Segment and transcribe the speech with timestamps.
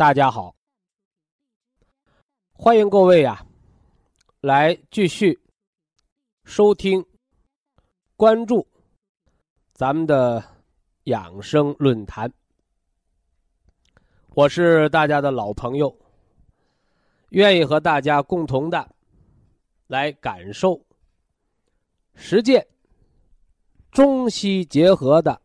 [0.00, 0.56] 大家好，
[2.54, 3.44] 欢迎各位呀，
[4.40, 5.38] 来继续
[6.42, 7.04] 收听、
[8.16, 8.66] 关注
[9.74, 10.42] 咱们的
[11.04, 12.32] 养生论坛。
[14.30, 15.94] 我是大家的老朋友，
[17.28, 18.94] 愿意和大家共同的
[19.86, 20.80] 来感受、
[22.14, 22.66] 实践
[23.90, 25.38] 中西结合的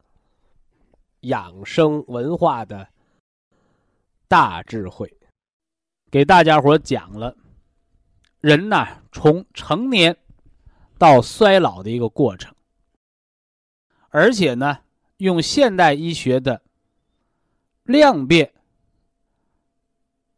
[1.23, 2.87] 养生文化的
[4.27, 5.15] 大智慧，
[6.11, 7.35] 给大家伙讲了
[8.41, 10.17] 人呐从成年
[10.97, 12.53] 到衰老的一个过程，
[14.09, 14.79] 而且呢，
[15.17, 16.61] 用现代医学的
[17.83, 18.51] 量变。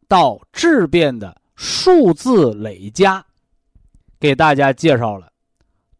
[0.09, 3.25] 到质变的数字累加，
[4.17, 5.33] 给大家介绍了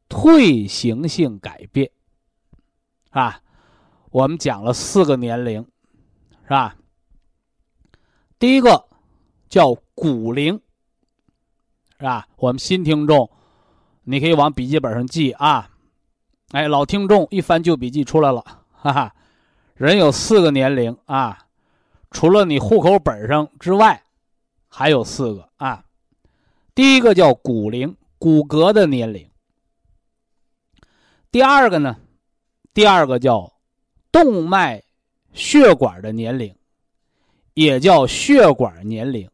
[0.08, 1.92] 退行性改变，
[3.10, 3.42] 啊，
[4.10, 5.62] 我们讲了四个年龄，
[6.44, 6.78] 是吧？
[8.40, 8.86] 第一个
[9.50, 10.62] 叫骨龄，
[11.98, 12.28] 是吧？
[12.38, 13.30] 我们新听众，
[14.04, 15.72] 你可以往笔记本上记啊，
[16.52, 19.16] 哎，老听众一翻旧笔记出来了，哈哈，
[19.74, 21.46] 人有四个年龄啊。
[22.10, 24.04] 除了你户口本上之外，
[24.70, 25.84] 还有四个啊。
[26.74, 29.30] 第一个叫骨龄，骨骼的年龄。
[31.32, 31.98] 第二个呢，
[32.74, 33.54] 第二个叫
[34.12, 34.84] 动脉
[35.34, 36.56] 血管的年龄，
[37.58, 39.28] 也叫血管年龄，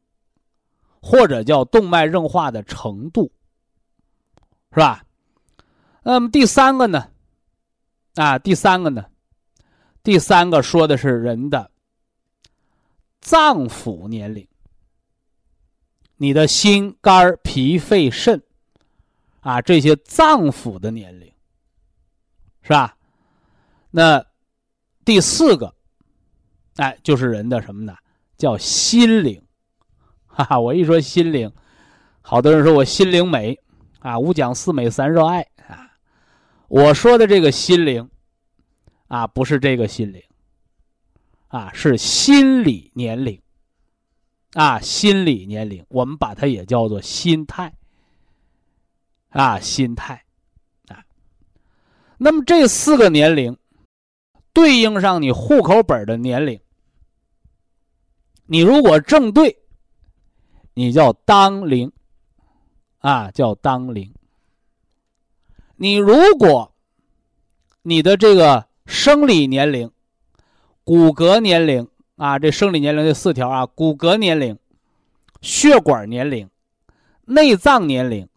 [1.02, 3.30] 或者叫动脉硬化的程度，
[4.72, 5.04] 是吧？
[6.04, 7.12] 那么第三个呢？
[8.16, 9.08] 啊，第三个呢？
[10.02, 11.70] 第三个说的是人的。
[13.20, 14.48] 脏腑年龄，
[16.16, 18.42] 你的心、肝、脾、肺、肾，
[19.42, 21.30] 啊，这些脏腑的年龄，
[22.62, 22.98] 是吧？
[23.92, 24.26] 那
[25.04, 25.76] 第四个，
[26.78, 27.98] 哎，就是人的什么呢？
[28.44, 29.42] 叫心灵，
[30.28, 30.60] 哈哈！
[30.60, 31.50] 我一说心灵，
[32.22, 33.58] 好多人说我心灵美，
[34.00, 35.90] 啊，五讲四美三热爱啊。
[36.68, 38.10] 我说的这个心灵，
[39.08, 40.22] 啊，不是这个心灵。
[41.48, 43.40] 啊，是心理年龄，
[44.56, 47.72] 啊，心理年龄，我们把它也叫做心态，
[49.30, 50.26] 啊，心态，
[50.88, 51.06] 啊，
[52.18, 53.56] 那么这四个年龄
[54.52, 56.60] 对应上你户口本的年龄，
[58.46, 59.58] 你如果正对，
[60.74, 61.92] 你叫当龄，
[63.00, 64.14] 啊，叫当龄。
[65.76, 66.74] 你如果
[67.82, 69.90] 你的这个生理年龄。
[70.86, 71.88] 骨骼年龄
[72.18, 74.60] 啊，这生理年龄这四条啊，骨骼年龄、
[75.42, 76.50] 血管年龄、
[77.24, 78.28] 内脏年龄，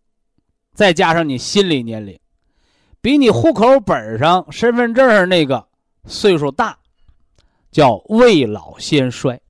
[0.73, 2.21] 再加上你心理年龄，
[3.01, 5.67] 比你户口本上、身份证上那个
[6.05, 6.79] 岁数大，
[7.73, 9.43] 叫未老先衰。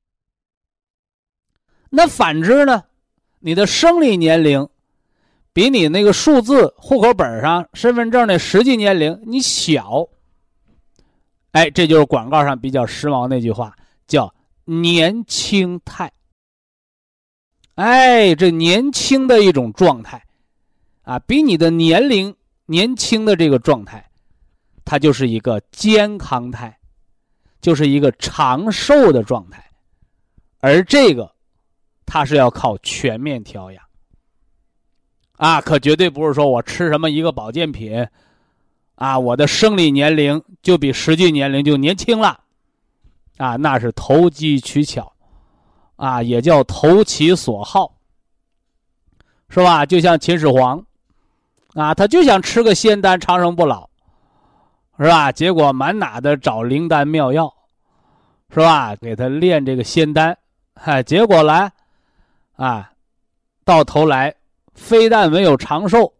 [1.90, 2.84] 那反之呢，
[3.38, 4.68] 你的生理年龄
[5.52, 10.06] 比你那个数字户口本上、身份证的实际年龄你小。
[11.52, 13.74] 哎，这就是广告上比较时髦那句话，
[14.06, 14.34] 叫
[14.66, 16.12] “年轻态”。
[17.76, 20.22] 哎，这年轻的一种状态，
[21.02, 22.34] 啊，比你的年龄
[22.66, 24.10] 年轻的这个状态，
[24.84, 26.78] 它就是一个健康态，
[27.60, 29.64] 就是一个长寿的状态。
[30.60, 31.34] 而这个，
[32.06, 33.84] 它是要靠全面调养，
[35.36, 38.06] 啊，可绝对不是说我吃什么一个保健品。
[38.94, 42.40] 啊，我的生理年龄就比实际年龄就年轻了，
[43.36, 45.12] 啊，那是投机取巧，
[45.96, 47.92] 啊，也叫投其所好，
[49.50, 49.84] 是吧？
[49.84, 50.82] 就像秦始皇，
[51.74, 53.90] 啊，他就想吃个仙丹长生不老，
[54.98, 55.30] 是吧？
[55.30, 57.52] 结果满哪的找灵丹妙药，
[58.48, 58.96] 是吧？
[58.96, 60.38] 给他炼这个仙丹，
[60.74, 61.70] 嗨，结果来
[62.56, 62.92] 啊，
[63.64, 64.34] 到头来
[64.74, 66.12] 非但没有长寿，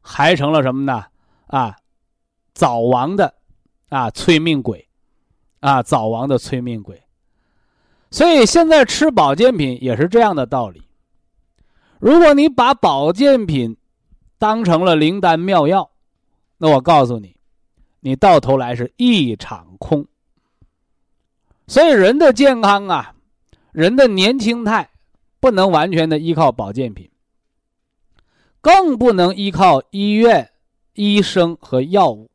[0.00, 1.04] 还成了什么呢？
[1.46, 1.76] 啊，
[2.54, 3.34] 早亡的
[3.88, 4.88] 啊催命鬼，
[5.60, 7.02] 啊早亡的催命鬼。
[8.10, 10.82] 所以现在吃保健品也是这样的道理。
[11.98, 13.76] 如果你把保健品
[14.38, 15.90] 当成了灵丹妙药，
[16.58, 17.36] 那我告诉你，
[18.00, 20.06] 你到头来是一场空。
[21.66, 23.14] 所以人的健康啊，
[23.72, 24.88] 人的年轻态，
[25.40, 27.10] 不能完全的依靠保健品，
[28.60, 30.50] 更不能依靠医院、
[30.94, 32.30] 医生和药物。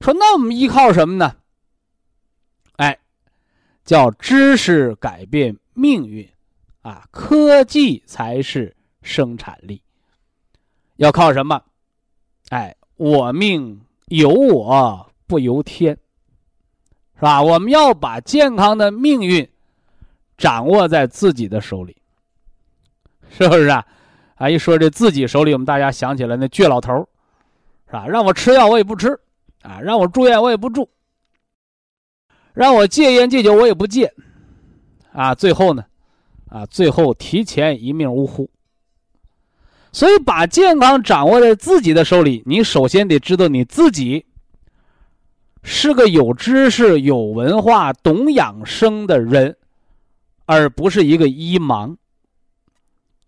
[0.00, 1.36] 说那我们依靠什么呢？
[2.76, 2.98] 哎，
[3.84, 6.28] 叫知识改变命运。
[6.82, 9.82] 啊，科技才是生产力。
[10.96, 11.62] 要靠什么？
[12.48, 15.98] 哎，我命由我不由天，
[17.16, 17.42] 是吧？
[17.42, 19.46] 我们要把健康的命运
[20.38, 21.94] 掌握在自己的手里，
[23.28, 23.84] 是不是啊？
[24.36, 26.94] 啊，一说这自己手里，我们大家想起来那倔老头
[27.86, 28.06] 是吧？
[28.06, 29.08] 让我吃药我也不吃，
[29.62, 30.88] 啊，让我住院我也不住，
[32.54, 34.14] 让我戒烟戒酒我也不戒，
[35.12, 35.84] 啊，最后呢？
[36.48, 38.48] 啊，最后提前一命呜呼。
[39.92, 44.24] 所以，把健康掌握在自己的手里，你首先得知道你自己
[45.62, 49.56] 是个有知识、有文化、懂养生的人，
[50.48, 51.94] 而不是一个医盲，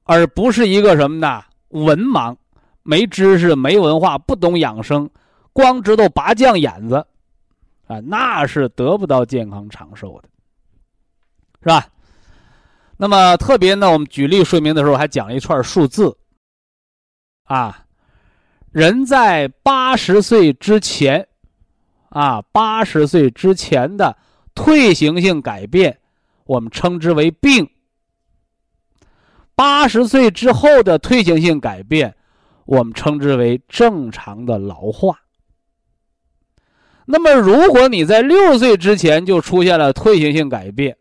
[0.04, 1.44] 而不是一个什么呢？
[1.68, 2.34] 文盲，
[2.82, 5.08] 没知识、没文化、不懂养生，
[5.52, 7.06] 光知道拔将眼子，
[7.86, 10.30] 啊，那是得不到健康长寿的，
[11.60, 11.86] 是吧？
[12.96, 16.16] 那么特别呢，我们举例说明的时候还讲了一串数字。
[17.44, 17.84] 啊，
[18.72, 21.28] 人在八十岁之前，
[22.08, 24.16] 啊，八十岁之前的
[24.54, 25.99] 退行性改变，
[26.50, 27.64] 我们称之为病；
[29.54, 32.16] 八十岁之后的退行性改变，
[32.64, 35.20] 我们称之为正常的老化。
[37.06, 40.96] 那么，如果你在六岁之前就出现了退行性改变，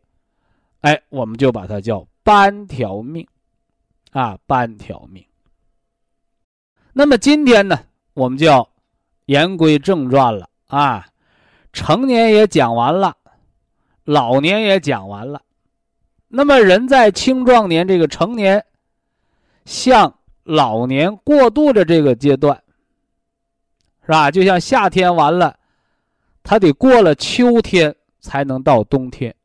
[0.82, 3.26] 哎，我们就把它叫半条命，
[4.12, 5.26] 啊，半条命。
[6.94, 7.80] 那么今天呢，
[8.14, 8.70] 我们就要
[9.26, 11.08] 言归正传了啊。
[11.74, 13.18] 成年也讲完了，
[14.10, 15.40] 老年也讲完了。
[16.30, 18.66] 那么人在青壮年这个成年
[19.66, 22.60] 向老年过渡的这个阶段，
[24.02, 24.32] 是吧？
[24.32, 25.56] 就像夏天完了，
[26.42, 29.36] 他得过了秋天才能到冬天。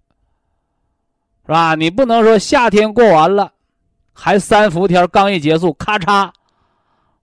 [1.45, 1.75] 是吧？
[1.75, 3.53] 你不能说夏天过完了，
[4.15, 6.31] 还三伏天刚一结束，咔嚓，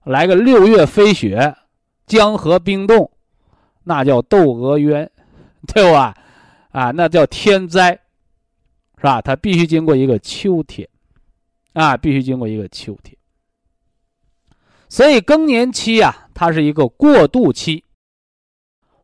[0.04, 1.56] 来个六月飞雪，
[2.06, 3.10] 江河冰冻，
[3.82, 5.10] 那叫窦娥冤，
[5.66, 6.16] 对吧？
[6.72, 7.92] 啊，那叫天灾，
[8.96, 9.22] 是吧？
[9.22, 10.88] 它必须经过一个秋天，
[11.72, 13.16] 啊，必须经过一个秋天。
[14.88, 17.84] 所以更年期啊，它是一个过渡期。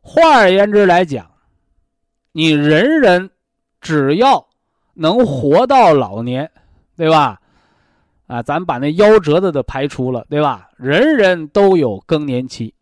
[0.01, 1.31] 换而言之来讲，
[2.33, 3.29] 你人人
[3.79, 4.49] 只要。
[4.95, 6.51] 能活到老年，
[6.97, 7.39] 对吧？
[8.27, 10.69] 啊，咱把那夭折的都排除了，对吧？
[10.75, 12.73] 人人都有更年期，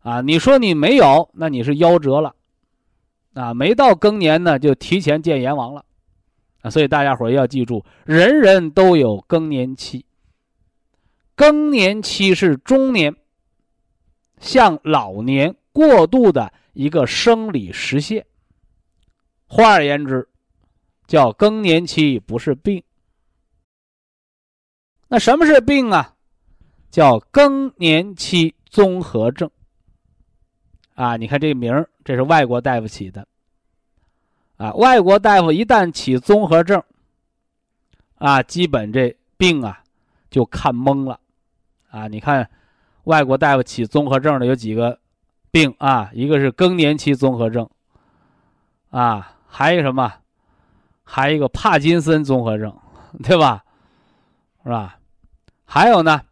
[0.00, 2.34] 啊，你说你没有，那你是夭折了，
[3.34, 5.84] 啊，没到更年呢，就提前见阎王了，
[6.62, 10.04] 啊，所以大家伙要记住，人人都有更年期。
[11.34, 13.14] 更年期是中年
[14.40, 18.26] 向老年过渡的一个生理实现。
[19.46, 20.28] 换而言之。
[21.04, 22.82] 叫更年期不是病，
[25.08, 26.14] 那什么是病啊？
[26.90, 29.50] 叫更年期综合症。
[30.94, 33.26] 啊，你看这名儿，这是外国大夫起的。
[34.56, 36.82] 啊，外国大夫一旦起综合症，
[38.16, 39.82] 啊，基本这病啊
[40.30, 41.18] 就看懵了。
[41.90, 42.48] 啊，你看
[43.04, 45.00] 外国大夫起综合症的有几个
[45.50, 46.10] 病啊？
[46.12, 47.68] 一个是更年期综合症，
[48.90, 50.12] 啊，还有什么？
[51.02, 52.74] 还有一个帕金森综合症，
[53.22, 53.64] 对吧？
[54.62, 54.98] 是吧？
[55.64, 56.22] 还有呢，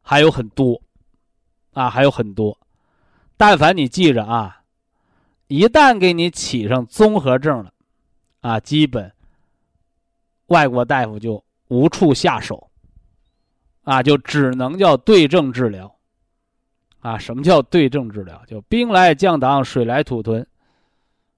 [0.00, 0.80] 还有很多，
[1.72, 2.56] 啊，还有很多。
[3.36, 4.62] 但凡你记着啊，
[5.48, 7.72] 一旦给你起上综合症了，
[8.40, 9.12] 啊，基本
[10.46, 12.70] 外国大夫就无处下手，
[13.82, 15.94] 啊，就只能叫对症治疗。
[17.00, 18.42] 啊，什么叫对症治疗？
[18.46, 20.44] 就兵来将挡，水来土屯。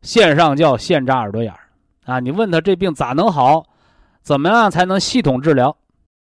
[0.01, 1.69] 线上叫线扎耳朵眼儿
[2.05, 2.21] 啊！
[2.21, 3.67] 你问他这病咋能好？
[4.23, 5.77] 怎么样才能系统治疗？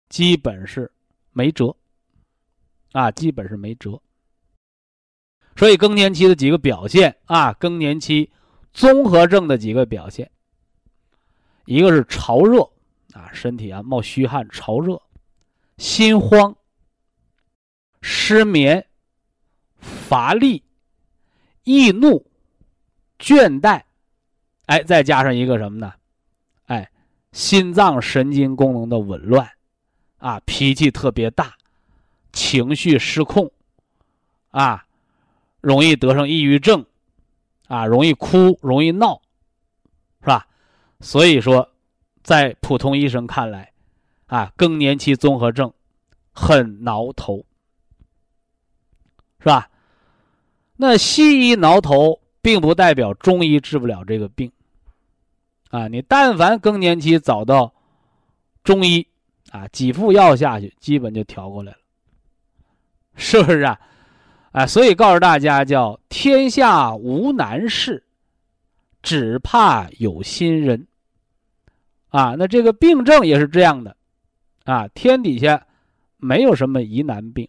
[0.10, 0.92] 基本是
[1.34, 1.76] 没辙
[2.94, 4.02] 啊，基本是没辙。
[5.58, 8.32] 所以更年期的几个表现啊，更年期
[8.72, 10.30] 综合症的几个表现，
[11.66, 12.62] 一个是潮热
[13.14, 15.02] 啊，身体啊冒虚汗、潮热，
[15.78, 16.56] 心慌、
[18.02, 18.86] 失眠、
[19.80, 20.64] 乏力、
[21.64, 22.30] 易怒、
[23.18, 23.82] 倦怠，
[24.68, 25.92] 哎，再加上一个什么呢？
[26.68, 26.92] 哎，
[27.32, 29.50] 心脏神经功能的紊乱，
[30.18, 31.58] 啊，脾气特别大，
[32.32, 33.52] 情绪失控，
[34.50, 34.86] 啊，
[35.62, 36.86] 容易得上抑郁症，
[37.68, 39.22] 啊，容易哭，容易闹，
[40.22, 40.48] 是吧？
[41.00, 41.70] 所以说，
[42.24, 43.72] 在普通医生看来，
[44.28, 45.74] 啊，更年期综合症
[46.32, 47.46] 很挠头，
[49.40, 49.70] 是吧？
[50.76, 54.52] 那西医挠头，并不代表中医治不了这个病。
[55.70, 57.74] 啊，你但凡更年期找到
[58.64, 59.06] 中医，
[59.50, 61.78] 啊，几副药下去，基本就调过来了，
[63.16, 63.80] 是不是啊？
[64.58, 68.04] 啊，所以告诉大家，叫天下无难事。
[69.04, 70.88] 只怕有心人，
[72.08, 73.96] 啊，那这个病症也是这样的，
[74.64, 75.68] 啊，天底下
[76.18, 77.48] 没有什么疑难病，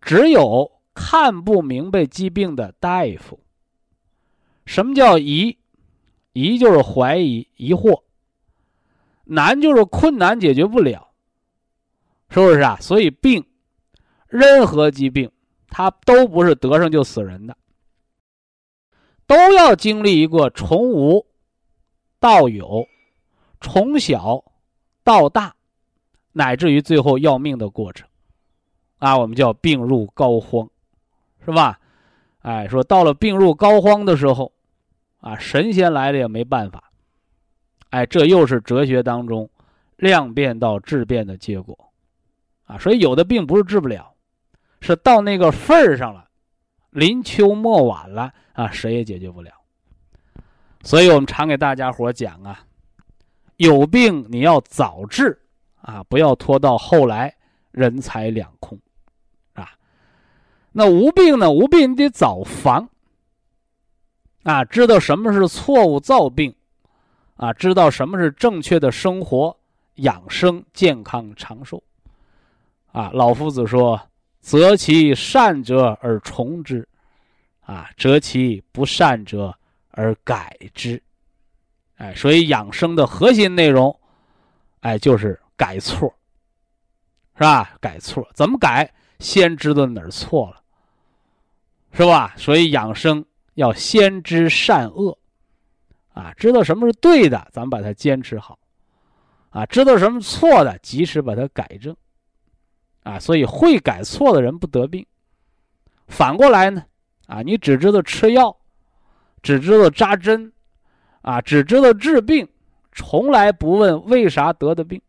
[0.00, 3.38] 只有看不明白疾病的大夫。
[4.64, 5.58] 什么叫疑？
[6.32, 8.02] 疑就是怀疑、疑惑；
[9.24, 11.10] 难就是困难，解决不了，
[12.30, 12.78] 是不是啊？
[12.80, 13.44] 所以病，
[14.28, 15.30] 任何疾病，
[15.74, 17.56] 它都不是得上就死人的。
[19.26, 21.26] 都要经历一个从无
[22.20, 22.86] 到有，
[23.58, 24.44] 从小
[25.02, 25.54] 到大，
[26.32, 28.06] 乃至于最后要命的过程，
[28.98, 30.68] 啊，我们叫病入膏肓，
[31.42, 31.80] 是吧？
[32.40, 34.52] 哎，说到了病入膏肓的时候，
[35.20, 36.92] 啊，神仙来了也没办法。
[37.88, 39.48] 哎，这又是哲学当中
[39.96, 41.92] 量变到质变的结果，
[42.64, 44.11] 啊，所以有的病不是治不了，
[44.82, 46.28] 是到那个份儿上了，
[46.90, 48.30] 临秋末晚了。
[48.52, 49.50] 啊，谁也解决不了，
[50.82, 52.60] 所以我们常给大家伙讲啊，
[53.56, 55.40] 有病你要早治
[55.80, 57.34] 啊，不要拖到后来
[57.70, 58.78] 人财两空，
[59.54, 59.70] 啊，
[60.72, 61.50] 那无病呢？
[61.50, 62.86] 无病你得早防
[64.42, 66.54] 啊，知道什么是错误造病
[67.36, 69.56] 啊，知道什么是正确的生活
[69.94, 71.82] 养生健康长寿
[72.92, 73.10] 啊。
[73.14, 73.98] 老夫子说
[74.42, 76.86] ：“择其善者而从之。”
[77.64, 79.56] 啊，择其不善者
[79.92, 81.00] 而改之，
[81.94, 83.96] 哎，所以养生的核心内容，
[84.80, 86.12] 哎，就是改错，
[87.36, 87.76] 是吧？
[87.80, 88.92] 改错怎么改？
[89.20, 90.60] 先知道哪儿错了，
[91.92, 92.34] 是吧？
[92.36, 95.16] 所以养生要先知善恶，
[96.12, 98.58] 啊，知道什么是对的，咱们把它坚持好，
[99.50, 101.96] 啊，知道什么错的，及时把它改正，
[103.02, 105.06] 啊，所以会改错的人不得病，
[106.06, 106.84] 反过来呢？
[107.26, 108.56] 啊，你只知道吃药，
[109.42, 110.52] 只知道扎针，
[111.22, 112.48] 啊，只知道治病，
[112.92, 115.00] 从来不问为啥得的病，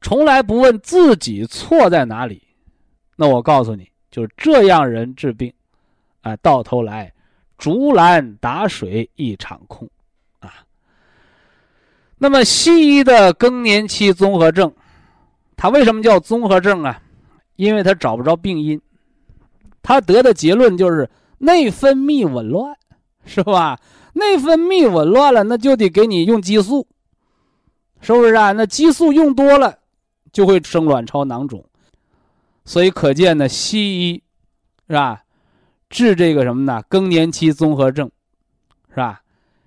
[0.00, 2.42] 从来不问自己错在哪里，
[3.16, 5.52] 那我告诉你，就是这样人治病，
[6.22, 7.12] 啊，到头来
[7.58, 9.88] 竹篮打水一场空，
[10.40, 10.64] 啊。
[12.18, 14.74] 那么西医的更年期综合症，
[15.56, 17.02] 它为什么叫综合症啊？
[17.56, 18.80] 因为它找不着病因。
[19.82, 21.08] 他得的结论就是
[21.38, 22.76] 内分泌紊乱，
[23.24, 23.78] 是吧？
[24.14, 26.86] 内分泌紊乱了，那就得给你用激素，
[28.00, 28.50] 是不是啊？
[28.50, 29.78] 那激素用多了，
[30.32, 31.64] 就会生卵巢囊肿。
[32.64, 34.22] 所以可见呢，西医
[34.88, 35.22] 是吧？
[35.88, 36.82] 治这个什么呢？
[36.88, 38.10] 更年期综合症，
[38.88, 39.22] 是吧？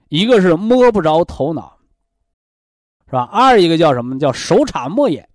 [0.10, 1.78] 一个是摸不着头脑，
[3.06, 3.22] 是吧？
[3.32, 4.20] 二一个叫什么？
[4.20, 5.29] 叫手插莫眼，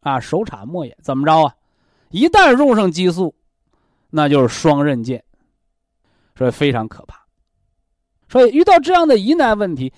[0.00, 1.54] 啊，手插莫也，怎么着啊？
[2.10, 3.34] 一旦用上激素。
[4.12, 5.22] 那就是双刃剑，
[6.34, 7.24] 所以非常可怕。
[8.28, 9.92] 所以遇到这样的疑难问题，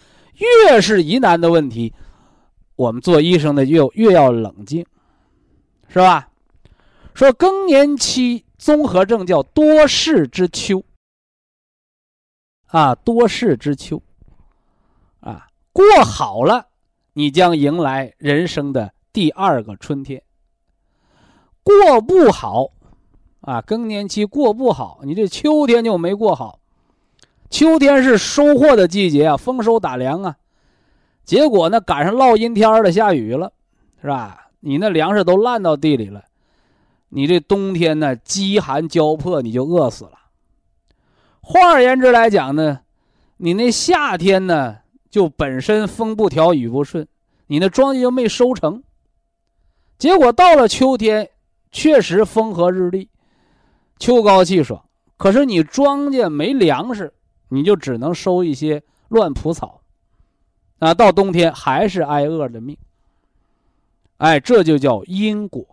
[0.66, 1.94] 越是疑难的问题，
[2.76, 4.84] 我们做医生的越越要冷静，
[5.88, 6.28] 是吧？
[7.14, 10.84] 说更年期综合症叫多事之秋，
[12.66, 14.02] 啊，多事之秋，
[15.20, 16.68] 啊，过好了，
[17.14, 20.20] 你将迎来人生的第二个春天；
[21.62, 22.70] 过不好。
[23.42, 26.60] 啊，更年期过不好，你这秋天就没过好。
[27.50, 30.36] 秋天是收获的季节啊，丰收打粮啊。
[31.24, 33.52] 结果呢，赶上涝阴天了，下雨了，
[34.00, 34.46] 是吧？
[34.60, 36.22] 你那粮食都烂到地里了，
[37.08, 40.12] 你这冬天呢，饥寒交迫，你就饿死了。
[41.40, 42.82] 换而言之来讲呢，
[43.38, 44.78] 你那夏天呢，
[45.10, 47.08] 就本身风不调雨不顺，
[47.48, 48.84] 你那庄稼就没收成。
[50.02, 51.30] 结果到了秋天，
[51.70, 53.08] 确实风和日丽。
[54.00, 54.84] 秋高气爽，
[55.16, 57.14] 可是你庄稼没粮食，
[57.50, 59.80] 你就只能收一些乱蒲草，
[60.80, 62.76] 啊，到冬天还是挨饿的命。
[64.16, 65.64] 哎，这就叫因果。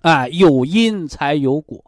[0.00, 1.80] 哎，有因才有果，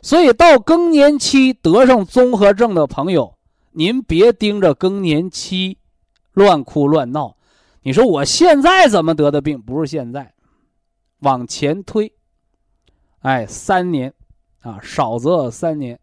[0.00, 3.36] 所以到更年期得上综合症的朋友，
[3.72, 5.76] 您别盯着更年期
[6.32, 7.36] 乱哭乱闹。
[7.86, 9.62] 你说我现在怎么得的病？
[9.62, 10.34] 不是现在，
[11.20, 12.12] 往前推，
[13.20, 14.12] 哎，三年，
[14.62, 15.96] 啊，少则三年，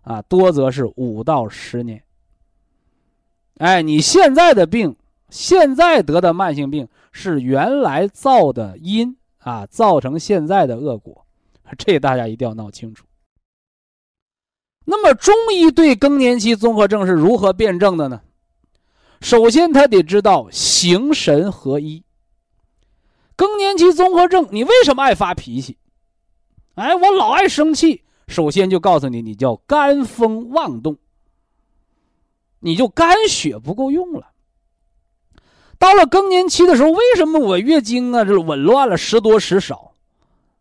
[0.00, 2.02] 啊，多则是五到十年。
[3.58, 4.96] 哎，你现在的病，
[5.28, 9.16] 现在得的慢性病是原来造的因。
[9.38, 11.24] 啊，造成现在的恶果，
[11.78, 13.06] 这大家一定要闹清楚。
[14.84, 18.20] 那么，中医对更年期综合症是如何辩证的呢？
[19.20, 22.02] 首先，他得知道形神合一。
[23.36, 25.78] 更年期综合症，你为什么爱发脾气？
[26.74, 28.02] 哎，我老爱生气。
[28.28, 30.96] 首先就告诉你，你叫肝风妄动，
[32.60, 34.30] 你就肝血不够用了。
[35.78, 39.92] 到了更年期的时候，为什么我月经啊这紊乱了，时多时少？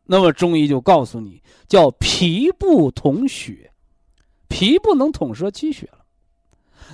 [0.05, 3.71] 那么中医就告诉你，叫脾不统血，
[4.47, 5.99] 脾不能统摄气血了。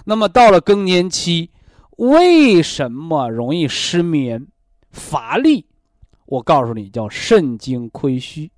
[0.04, 1.50] 那么到了更年期，
[1.98, 4.48] 为什么容易失眠、
[4.92, 5.66] 乏力？
[6.26, 8.52] 我告诉你，叫肾精亏虚。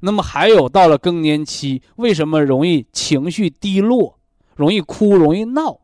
[0.00, 4.18] 那么还有到了更年期，为什么容易情绪低落、
[4.54, 5.80] 容易哭、容易闹？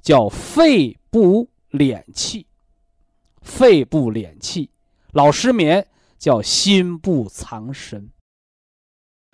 [0.00, 1.48] 叫肺不。
[1.72, 2.46] 敛气，
[3.40, 4.68] 肺部敛气，
[5.12, 5.86] 老失眠
[6.18, 8.10] 叫心不藏神。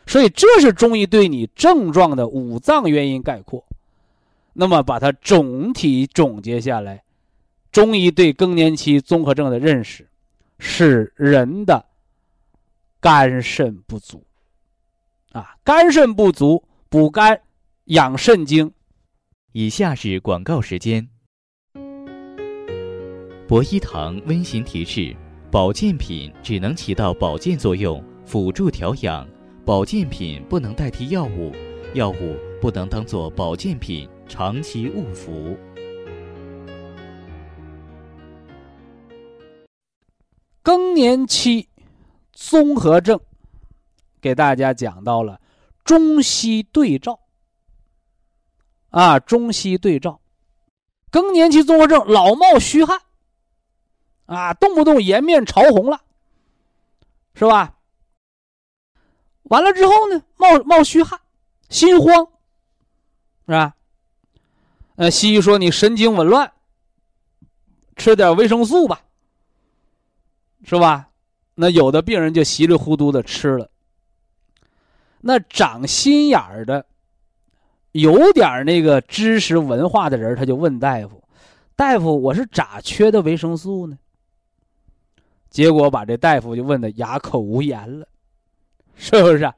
[0.06, 3.66] 所以这是中医对你症状的五脏原因概括。
[4.60, 7.04] 那么把它总体总结下来，
[7.70, 10.08] 中医对更年期综合症的认识
[10.58, 11.86] 是人的
[12.98, 14.26] 肝肾不足
[15.30, 17.40] 啊，肝肾不足，补肝
[17.84, 18.72] 养肾精。
[19.52, 21.08] 以下是广告时间。
[23.46, 25.14] 博一堂温馨提示：
[25.52, 29.24] 保健品只能起到保健作用，辅助调养；
[29.64, 31.52] 保健品不能代替药物，
[31.94, 35.56] 药物不能当做保健品长期误服。
[40.62, 41.68] 更年期
[42.32, 43.18] 综合症，
[44.20, 45.40] 给大家讲到了
[45.82, 47.18] 中西对照。
[48.90, 50.20] 啊，中西对照，
[51.10, 53.00] 更年期综合症老冒虚汗。
[54.26, 56.02] 啊，动不动颜面潮红了，
[57.34, 57.78] 是吧？
[59.44, 61.18] 完了之后呢，冒冒虚汗，
[61.70, 62.26] 心慌，
[63.46, 63.74] 是吧？
[64.98, 66.50] 呃，西医说你神经紊乱，
[67.94, 69.00] 吃点维生素吧，
[70.64, 71.08] 是吧？
[71.54, 73.70] 那有的病人就稀里糊涂的吃了。
[75.20, 76.84] 那长心眼儿的，
[77.92, 81.22] 有点那个知识文化的人，他就问大夫
[81.76, 83.96] ：“大夫，我是咋缺的维生素呢？”
[85.48, 88.08] 结果把这大夫就问的哑口无言了，
[88.96, 89.52] 是不是？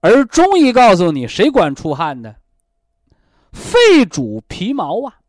[0.00, 2.34] 而中医告诉你，谁管出汗呢？
[3.54, 5.20] 肺主皮毛啊！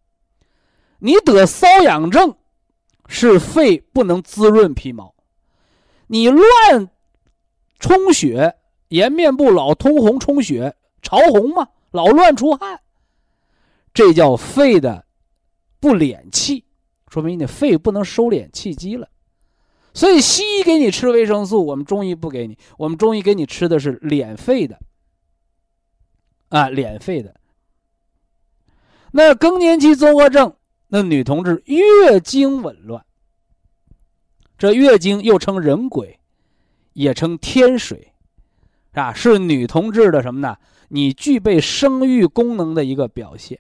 [1.00, 2.36] 你得瘙痒症，
[3.08, 5.14] 是肺不能滋润皮毛。
[6.08, 6.90] 你乱
[7.80, 8.56] 充血，
[8.88, 12.82] 颜面部老通红、充血、潮红嘛，老乱出汗，
[13.94, 15.06] 这叫肺的
[15.80, 16.66] 不敛气，
[17.10, 19.08] 说明你的肺不能收敛气机了。
[19.94, 22.58] 所以西医给你吃维生素，我们中医不给你。
[22.78, 24.80] 我们中医给你吃的是敛肺的，
[26.50, 27.36] 啊，敛肺的。
[29.18, 30.54] 那更年期综合症，
[30.90, 33.06] 那女同志月经紊乱，
[34.58, 36.20] 这月经又称人鬼，
[36.92, 38.12] 也称天水，
[38.92, 40.58] 啊，是女同志的什么呢？
[40.90, 43.58] 你具备生育功能的一个表现，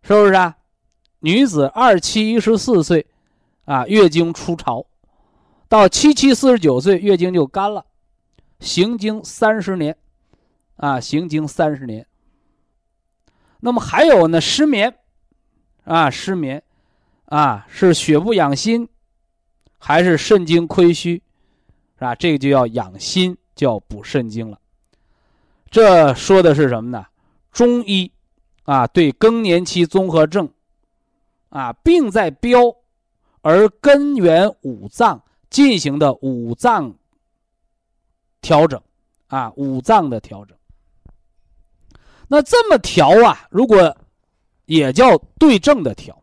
[0.00, 0.56] 是不是啊？
[1.18, 3.06] 女子二七一十四岁。
[3.66, 4.84] 啊，月经初潮，
[5.68, 7.84] 到七七四十九岁，月经就干了，
[8.58, 9.96] 行经三十年，
[10.76, 12.04] 啊，行经三十年。
[13.60, 14.94] 那么还有呢，失眠，
[15.84, 16.62] 啊，失眠，
[17.26, 18.88] 啊，是血不养心，
[19.78, 21.22] 还是肾精亏虚，
[21.96, 22.14] 是吧？
[22.14, 24.58] 这个就要养心，就要补肾精了。
[25.70, 27.06] 这说的是什么呢？
[27.52, 28.10] 中医，
[28.64, 30.48] 啊，对更年期综合症，
[31.48, 32.76] 啊，病在标。
[33.42, 36.94] 而根源五脏进行的五脏
[38.42, 38.78] 调整，
[39.28, 40.54] 啊，五脏的调整。
[42.32, 43.96] 那这么调啊，如果
[44.66, 46.22] 也叫对症的调，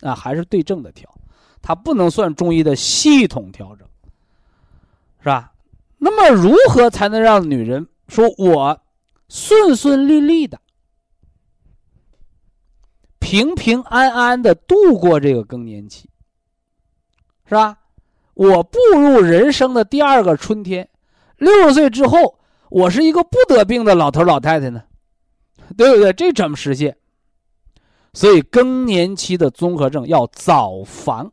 [0.00, 1.14] 啊，还是对症的调，
[1.60, 3.86] 它不能算中医的系统调整，
[5.20, 5.52] 是吧？
[5.98, 8.80] 那么如何才能让女人说我
[9.28, 10.58] 顺顺利利的、
[13.18, 16.08] 平平安安的度过这个更年期，
[17.44, 17.76] 是吧？
[18.32, 20.88] 我步入人生的第二个春天，
[21.36, 22.38] 六十岁之后，
[22.70, 24.82] 我是一个不得病的老头老太太呢，
[25.76, 26.12] 对不对？
[26.12, 26.96] 这怎么实现？
[28.14, 31.32] 所以更年期的综合症要早防，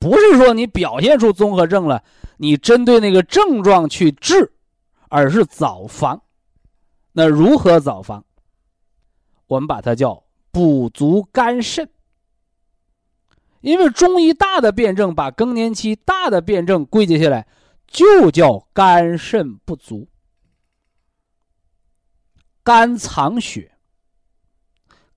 [0.00, 2.02] 不是说你表现出综合症了，
[2.38, 4.52] 你针对那个症状去治，
[5.08, 6.22] 而是早防。
[7.12, 8.24] 那如何早防？
[9.46, 11.88] 我们把它叫补足肝肾，
[13.60, 17.46] 因为中医大的辩证把更年期大的辩证归结下来，
[17.86, 20.08] 就叫肝肾不足。
[22.70, 23.72] 肝藏血，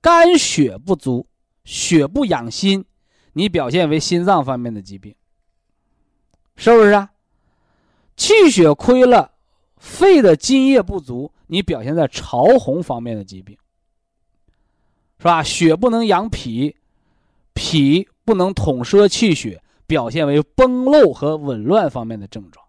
[0.01, 1.27] 肝血不足，
[1.63, 2.83] 血不养心，
[3.33, 5.13] 你表现为心脏方面的疾病，
[6.55, 7.11] 是不是啊？
[8.17, 9.33] 气血亏了，
[9.77, 13.55] 肺的津液不足，你表现在潮红方面的疾病。
[15.19, 15.43] 是吧？
[15.43, 16.75] 血不能养脾，
[17.53, 22.65] 脾不能统摄气血，表现为崩漏和紊乱方面的症状，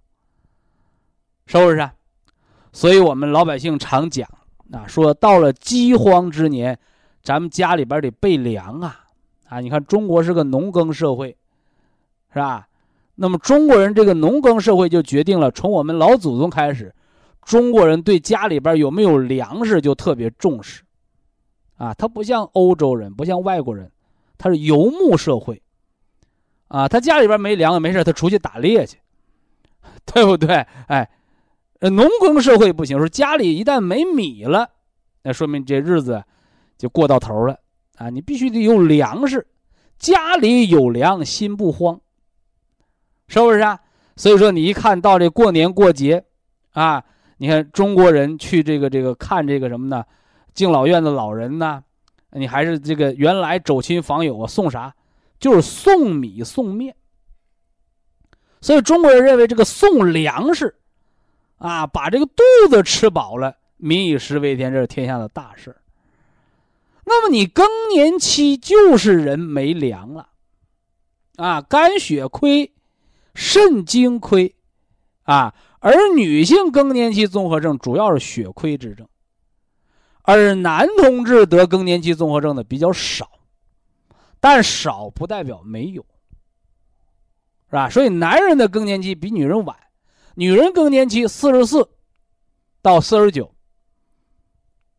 [1.46, 1.90] 是不是？
[2.70, 4.28] 所以我们老百姓常讲
[4.72, 6.78] 啊，说到了饥荒之年，
[7.22, 9.04] 咱们家里边得备粮啊
[9.48, 9.60] 啊！
[9.60, 11.36] 你看中国是个农耕社会，
[12.32, 12.66] 是吧？
[13.16, 16.92] 那么中国人这个农耕社会就决定了，从我们老祖宗开始，
[17.42, 20.82] 中国人对家里边有没有粮食就特别重视。
[21.76, 23.90] 啊，他不像欧洲人，不像外国人，
[24.38, 25.60] 他是游牧社会。
[26.68, 28.98] 啊，他家里边没粮也，没事他出去打猎去，
[30.06, 30.66] 对不对？
[30.88, 31.08] 哎，
[31.80, 34.70] 呃农耕社会不行，说家里一旦没米了，
[35.22, 36.22] 那说明这日子
[36.78, 37.58] 就过到头了。
[37.96, 39.46] 啊，你必须得有粮食，
[39.98, 42.00] 家里有粮，心不慌，
[43.28, 43.78] 是不是啊？
[44.16, 46.24] 所以说，你一看到这过年过节，
[46.72, 47.04] 啊，
[47.38, 50.04] 你看中国人去这个这个看这个什么呢？
[50.52, 51.82] 敬老院的老人呢，
[52.32, 54.94] 你还是这个原来走亲访友啊，送啥？
[55.38, 56.96] 就是送米送面。
[58.60, 60.74] 所以中国人认为这个送粮食，
[61.58, 65.76] 啊，把这个肚子吃饱了，民以食为天，这是天下的大事
[67.04, 70.28] 那么你更年期就是人没粮了，
[71.36, 72.72] 啊，肝血亏，
[73.34, 74.54] 肾精亏，
[75.24, 79.06] 啊，而女性更年期综合症主要是血亏之症。
[80.22, 83.30] 而男同志得更年期综合症的比较少，
[84.40, 86.02] 但少不代表没有，
[87.68, 87.90] 是吧？
[87.90, 89.76] 所以男人的更年期比女人晚，
[90.34, 91.88] 女人更年期四十四
[92.82, 93.54] 到四十九，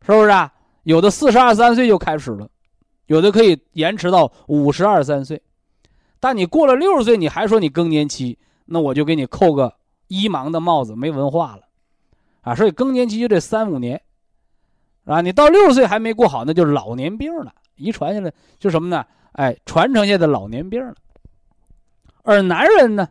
[0.02, 0.52] 是不是啊？
[0.82, 2.48] 有的四十二三岁就开始了，
[3.06, 5.42] 有的可以延迟到五十二三岁，
[6.20, 9.74] 但你过了六十岁你还说你更年期，那我就给你扣个
[10.08, 11.62] 一盲的帽子，没文化了，
[12.42, 12.54] 啊！
[12.54, 14.00] 所以更年期就这三五年。
[15.04, 19.04] 啊，你到六十岁还没过好，那就是老年病了，遗传下来就什么呢？
[19.32, 20.94] 哎，传承下的老年病了。
[22.22, 23.08] 而男人呢，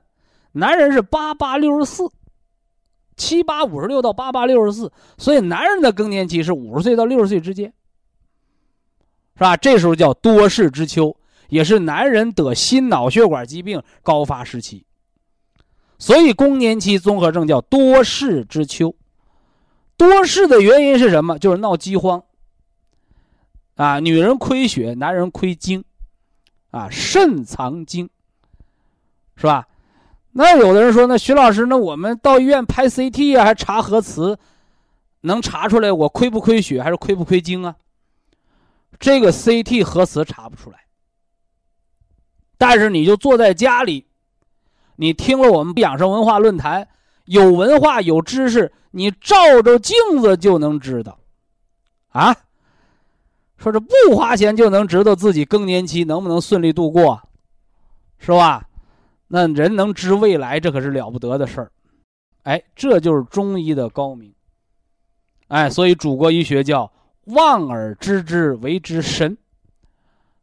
[0.58, 2.10] 男人是八八六十四，
[3.18, 7.74] 七八五十六到八八六十四，所以男人的更年期是五十岁到六十岁之间，
[9.36, 9.58] 是吧？
[9.58, 11.18] 这时候叫多事之秋，
[11.50, 14.86] 也是男人得心脑血管疾病高发时期，
[16.00, 18.96] 所以更年期综合症叫多事之秋。
[19.98, 21.38] 多事的原因是什么？
[21.38, 22.24] 就是闹饥荒。
[23.76, 25.84] 啊，女人亏血，男人亏精，
[26.72, 28.10] 啊，肾藏精，
[29.36, 29.68] 是吧？
[30.38, 34.38] 那有的人说，那徐老师，那我们到医院拍 CT 啊，还查核磁，
[35.21, 37.74] 能查出来我亏不亏血，还是亏不亏精啊？
[39.00, 40.80] 这个 CT 核磁查不出来，
[42.58, 44.08] 但是你就坐在家里，
[44.98, 46.86] 你听了我们养生文化论坛，
[47.24, 48.74] 有文化有知识。
[48.91, 51.17] 你照着镜子就能知道，
[52.10, 52.36] 啊，
[53.58, 57.21] 说这不花钱就能知道自己更年期能不能顺利度过，
[58.19, 58.67] 是吧？
[59.28, 61.72] 那人能知未来，这可是了不得的事儿，
[62.44, 64.34] 哎，这就是中医的高明，
[65.48, 66.92] 哎，所以祖国医学叫
[67.26, 69.38] 望而知之为之神，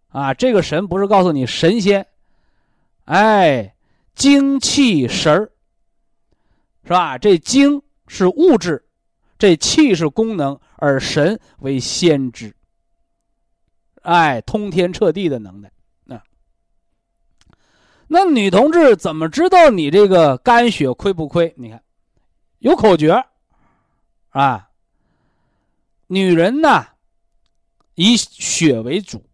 [0.09, 2.07] 啊，这个神不是告诉你神仙，
[3.05, 3.75] 哎，
[4.15, 5.51] 精气神儿，
[6.85, 7.19] 是吧？
[7.19, 7.83] 这精。
[8.09, 8.85] 是物质，
[9.39, 12.55] 这气是功能，而神为先知。
[14.03, 15.73] 哎，通天彻地的能耐。
[18.15, 21.51] 那女同志怎么知道你这个肝血亏不亏？
[21.57, 21.83] 你看，
[22.59, 23.25] 有口诀
[24.29, 24.69] 啊。
[26.09, 26.87] 女人呢，
[27.95, 29.25] 以血为主，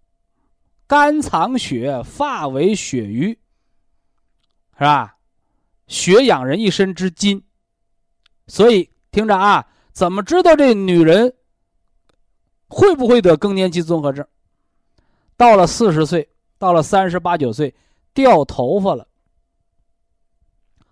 [0.86, 3.36] 肝藏血，发为血瘀，
[4.74, 5.16] 是吧？
[5.88, 7.42] 血养人一身之筋。
[8.46, 11.34] 所以听着啊，怎么知道这女人
[12.68, 14.24] 会不会得更年期综合症？
[15.36, 17.74] 到了四十岁，到了三十八九岁，
[18.18, 19.06] 掉头发了，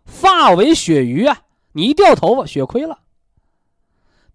[0.05, 1.43] 发为血余啊！
[1.73, 3.01] 你一掉头发，血亏了，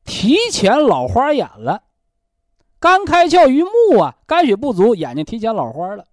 [0.04, 1.84] 提前老花眼了，
[2.82, 6.06] 肝开窍于目啊，肝血不足，眼睛提前老花了，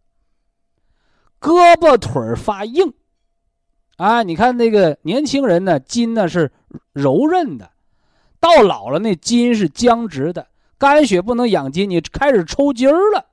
[1.40, 2.94] 胳膊腿发硬，
[3.96, 6.52] 啊，你看那个年轻人呢，筋呢是
[6.92, 7.72] 柔韧的，
[8.38, 10.46] 到老了那筋是僵直的，
[10.78, 13.26] 肝血不能养筋，你开始抽筋儿了。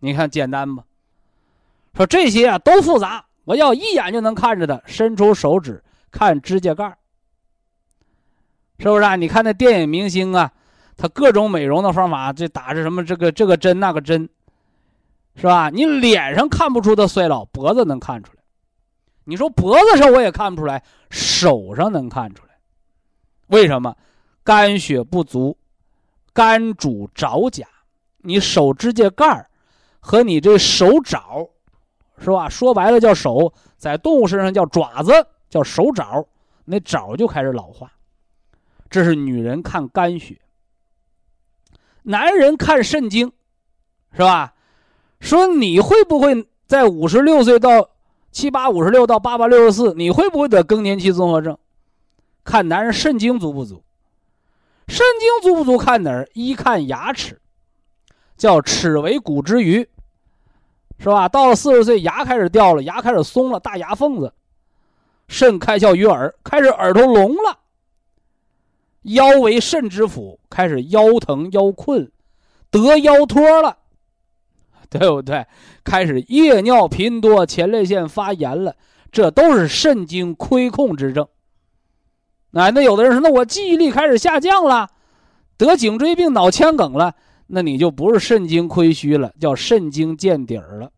[0.00, 0.84] 你看简单吧？
[1.96, 5.82] 说这些啊都复杂，我要一眼就能看着的，伸出手指。
[6.10, 6.96] 看指甲盖
[8.78, 9.16] 是不是啊？
[9.16, 10.50] 你看那电影明星啊，
[10.96, 14.28] 他各种美容的方法，这打着什么这个这个针那个针，
[15.34, 15.68] 是吧？
[15.68, 18.42] 你脸上看不出他衰老，脖子能看出来。
[19.24, 22.54] 你说脖子上我也看不出来，手上能看出来。
[23.48, 23.94] 为什么？
[24.44, 25.58] 肝血不足，
[26.32, 27.66] 肝主爪甲，
[28.18, 29.50] 你手指甲盖儿
[30.00, 31.46] 和你这手爪，
[32.18, 32.48] 是吧？
[32.48, 35.12] 说白了叫手，在动物身上叫爪子。
[35.48, 36.26] 叫手爪，
[36.64, 37.92] 那爪就开始老化。
[38.90, 40.36] 这是女人看肝血，
[42.02, 43.32] 男人看肾精，
[44.12, 44.54] 是吧？
[45.20, 47.90] 说你会不会在五十六岁到
[48.32, 51.56] 七八五十六到八八六十四，你会不会得更年期综合症？
[52.42, 53.84] 看男人肾精足不足，
[54.88, 56.28] 肾精足不足看哪儿？
[56.34, 57.40] 一看牙齿，
[58.36, 59.88] 叫齿为骨之余，
[60.98, 61.28] 是吧？
[61.28, 64.32] 到了四十岁，牙开始掉了，牙开始松了，大牙缝子。
[65.28, 67.58] 肾开窍于耳，开始耳朵聋了。
[69.02, 72.10] 腰为肾之府，开始腰疼腰困，
[72.70, 73.76] 得腰托了，
[74.88, 75.46] 对不对？
[75.84, 78.74] 开始夜尿频多，前列腺发炎了，
[79.12, 81.26] 这都是肾精亏空之症。
[82.52, 84.88] 啊，那有的人说，那我记忆力开始下降了，
[85.56, 87.14] 得颈椎病、脑腔梗了，
[87.46, 90.90] 那你就不是肾精亏虚了，叫肾精见底儿了。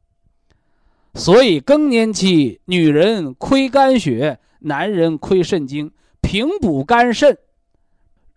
[1.15, 7.37] 所以更年期，女人亏肝血，男人亏肾精，平补肝肾，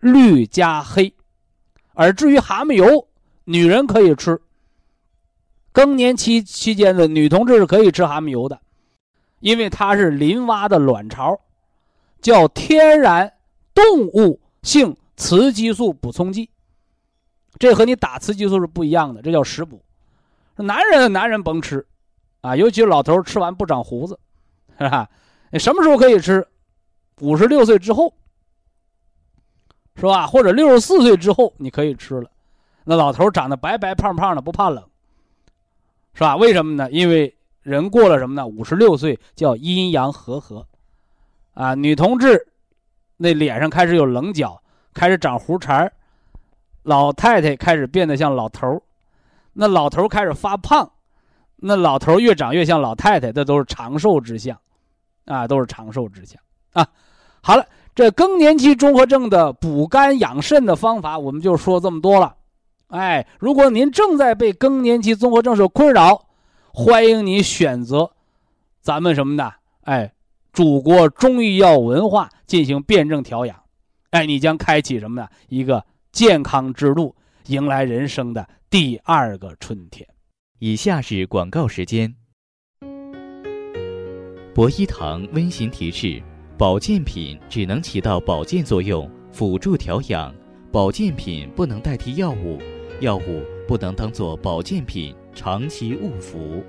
[0.00, 1.12] 绿加黑。
[1.94, 3.06] 而至于蛤蟆油，
[3.44, 4.40] 女人可以吃。
[5.70, 8.60] 更年期期间的女同志是可以吃蛤蟆油的，
[9.40, 11.40] 因为它是林蛙的卵巢，
[12.20, 13.32] 叫天然
[13.74, 16.50] 动物性雌激素补充剂。
[17.58, 19.84] 这和你打雌激素是不一样的，这叫食补。
[20.56, 21.86] 男人，男人甭吃。
[22.40, 24.18] 啊，尤其是老头吃完不长胡子，
[24.76, 25.08] 是吧？
[25.52, 26.44] 你什么时候可以吃？
[27.20, 28.12] 五十六岁之后，
[29.94, 30.26] 是吧？
[30.26, 32.28] 或者六十四岁之后你可以吃了。
[32.82, 34.84] 那老头长得白白胖胖的，不怕冷，
[36.14, 36.34] 是吧？
[36.34, 36.90] 为什么呢？
[36.90, 38.44] 因为人过了什么呢？
[38.44, 40.66] 五十六岁叫阴阳和合，
[41.54, 42.48] 啊，女同志
[43.18, 44.60] 那脸上开始有棱角，
[44.92, 45.88] 开始长胡茬
[46.82, 48.82] 老太太开始变得像老头儿
[49.52, 50.90] 那老头儿开始发胖。
[51.64, 54.58] 那老头儿越长越像老太太，这都是长寿之相，
[55.26, 56.40] 啊，都是长寿之相
[56.72, 56.84] 啊。
[57.40, 57.64] 好了，
[57.94, 62.34] 这更年期综合症的补肝养肾的方法，我们就说这么多了。
[62.88, 66.26] 哎，如果您正在被更年期综合症所困扰，
[66.72, 68.10] 欢迎你选择
[68.80, 70.12] 咱们什么的，哎，
[70.52, 73.56] 祖国中医药文化进行辩证调养，
[74.10, 75.28] 哎，你将开启什么呢？
[75.48, 80.06] 一个健康之路，迎来人生的第二个春天。
[80.58, 82.14] 以下是广告时间。
[84.54, 86.22] 博一堂温馨提示：
[86.58, 90.30] 保健品只能起到保健作用，辅助调养；
[90.70, 92.60] 保健品不能代替药物，
[93.00, 96.62] 药物不能当做保健品长期误服。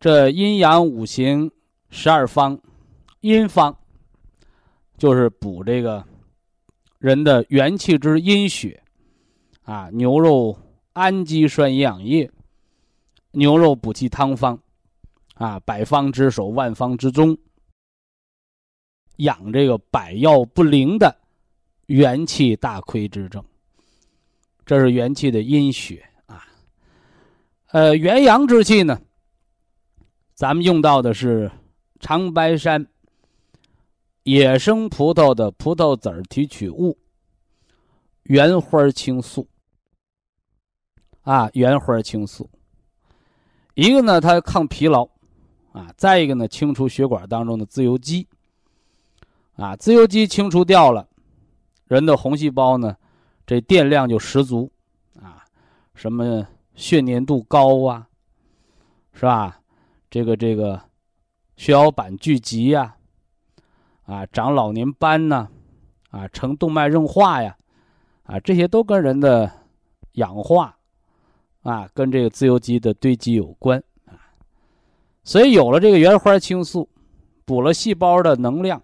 [0.00, 1.52] 这阴阳五行
[1.88, 2.60] 十二方，
[3.20, 3.78] 阴方
[4.96, 6.04] 就是补这个
[6.98, 8.82] 人的元气之阴血。
[9.62, 10.56] 啊，牛肉
[10.92, 12.30] 氨基酸营养液，
[13.32, 14.56] 牛肉补气汤方，
[15.34, 17.36] 啊，百方之首，万方之宗，
[19.16, 21.12] 养这个百药不灵的
[21.86, 23.44] 元气大亏之症。
[24.64, 26.46] 这是元气的阴血啊。
[27.72, 29.00] 呃，元阳之气呢，
[30.34, 31.50] 咱们用到的是
[31.98, 32.86] 长白山
[34.26, 36.98] 野生葡萄的葡萄籽提取物
[38.24, 39.46] 原花青素。
[41.22, 42.50] 啊，原花青素，
[43.74, 45.08] 一个呢，它抗疲劳，
[45.72, 48.26] 啊，再一个呢，清除血管当中的自由基，
[49.54, 51.08] 啊，自由基清除掉了，
[51.86, 52.96] 人的红细胞呢，
[53.44, 54.70] 这电量就十足，
[55.20, 55.44] 啊，
[55.94, 58.08] 什么血粘度高啊，
[59.12, 59.60] 是吧？
[60.10, 60.80] 这个这个
[61.56, 62.96] 血小板聚集呀，
[64.06, 65.48] 啊长老年斑呐，
[66.10, 67.56] 啊，成动脉硬化呀，
[68.22, 69.50] 啊，这些都跟人的
[70.12, 70.78] 氧化
[71.62, 74.14] 啊，跟这个自由基的堆积有关啊。
[75.24, 76.88] 所以有了这个原花青素，
[77.44, 78.80] 补了细胞的能量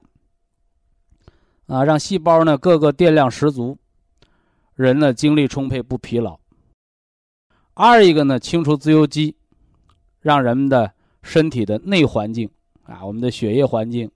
[1.66, 3.78] 啊，让细胞呢各个电量十足，
[4.74, 6.38] 人呢精力充沛不疲劳。
[7.74, 9.36] 二一个呢，清除自由基，
[10.20, 12.50] 让人们的身体的内环境
[12.82, 14.10] 啊，我们的血液环境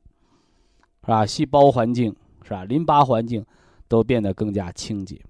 [1.07, 2.15] 是吧，细胞环境。
[2.43, 2.65] 是吧？
[2.65, 3.45] 淋巴环境
[3.89, 5.21] 都变得更加清洁，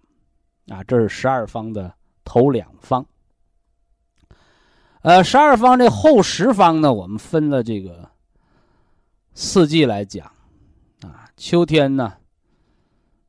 [0.69, 1.91] 啊，这是十二方的
[2.27, 3.07] 头两方。
[5.01, 8.07] 呃，十二方这后十方呢，我们分了这个
[9.33, 10.31] 四季来讲，
[11.01, 12.13] 啊，秋天呢，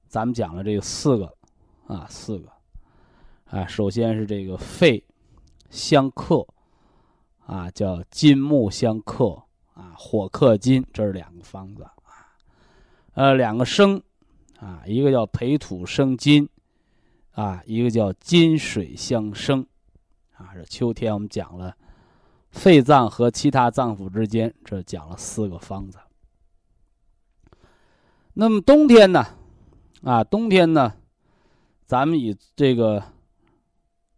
[0.10, 1.34] 咱们讲了这个四个，
[1.88, 2.52] 啊，四个，
[3.46, 5.02] 啊，首先是这个肺
[5.70, 6.46] 相克，
[7.46, 9.42] 啊，叫金木相克，
[9.74, 11.88] 啊，火克金，这是两个方子。
[13.18, 14.00] 呃，两个生，
[14.60, 16.48] 啊，一个叫培土生金，
[17.32, 19.66] 啊，一个叫金水相生，
[20.34, 21.76] 啊，这秋天我们讲了
[22.52, 25.98] 肺脏和其他脏腑之间，这讲了四个方子。
[28.34, 29.26] 那么冬天呢，
[30.04, 30.94] 啊，冬天呢，
[31.88, 33.04] 咱们以这个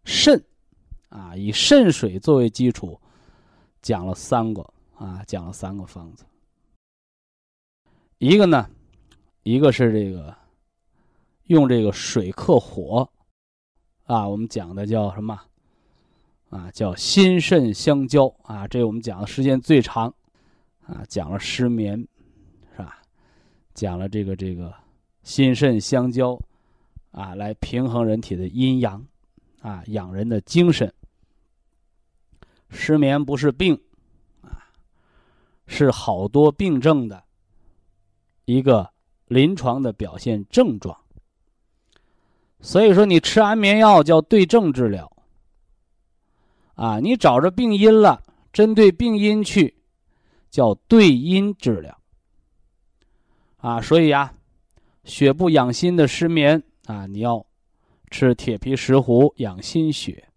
[0.04, 0.44] 肾，
[1.08, 3.00] 啊，以肾水作为基础，
[3.82, 4.62] 讲了三个，
[4.96, 6.26] 啊，讲了三个方子，
[8.18, 8.70] 一个呢。
[9.44, 10.36] 一个是这个
[11.46, 13.10] 用这个水克火，
[14.04, 15.40] 啊，我们讲的叫什么？
[16.50, 20.14] 啊，叫心肾相交啊，这我们讲的时间最长，
[20.86, 22.08] 啊，讲了失眠，
[22.76, 23.02] 是吧？
[23.74, 24.74] 讲了这个这个
[25.24, 26.40] 心肾相交，
[27.12, 29.06] 啊，来平衡人体的阴阳，
[29.62, 30.94] 啊，养人的精神。
[32.70, 33.80] 失眠不是病，
[34.42, 34.70] 啊，
[35.66, 37.24] 是好多病症的
[38.46, 38.92] 一个。
[39.30, 40.98] 临床的表现症状，
[42.60, 45.10] 所以说你吃安眠药叫对症治疗，
[46.74, 49.78] 啊，你找着病因了，针对病因去，
[50.50, 52.00] 叫对因治疗，
[53.58, 54.34] 啊，所以啊，
[55.04, 57.46] 血不养心的失眠啊，你要
[58.10, 60.28] 吃铁皮石斛养心血，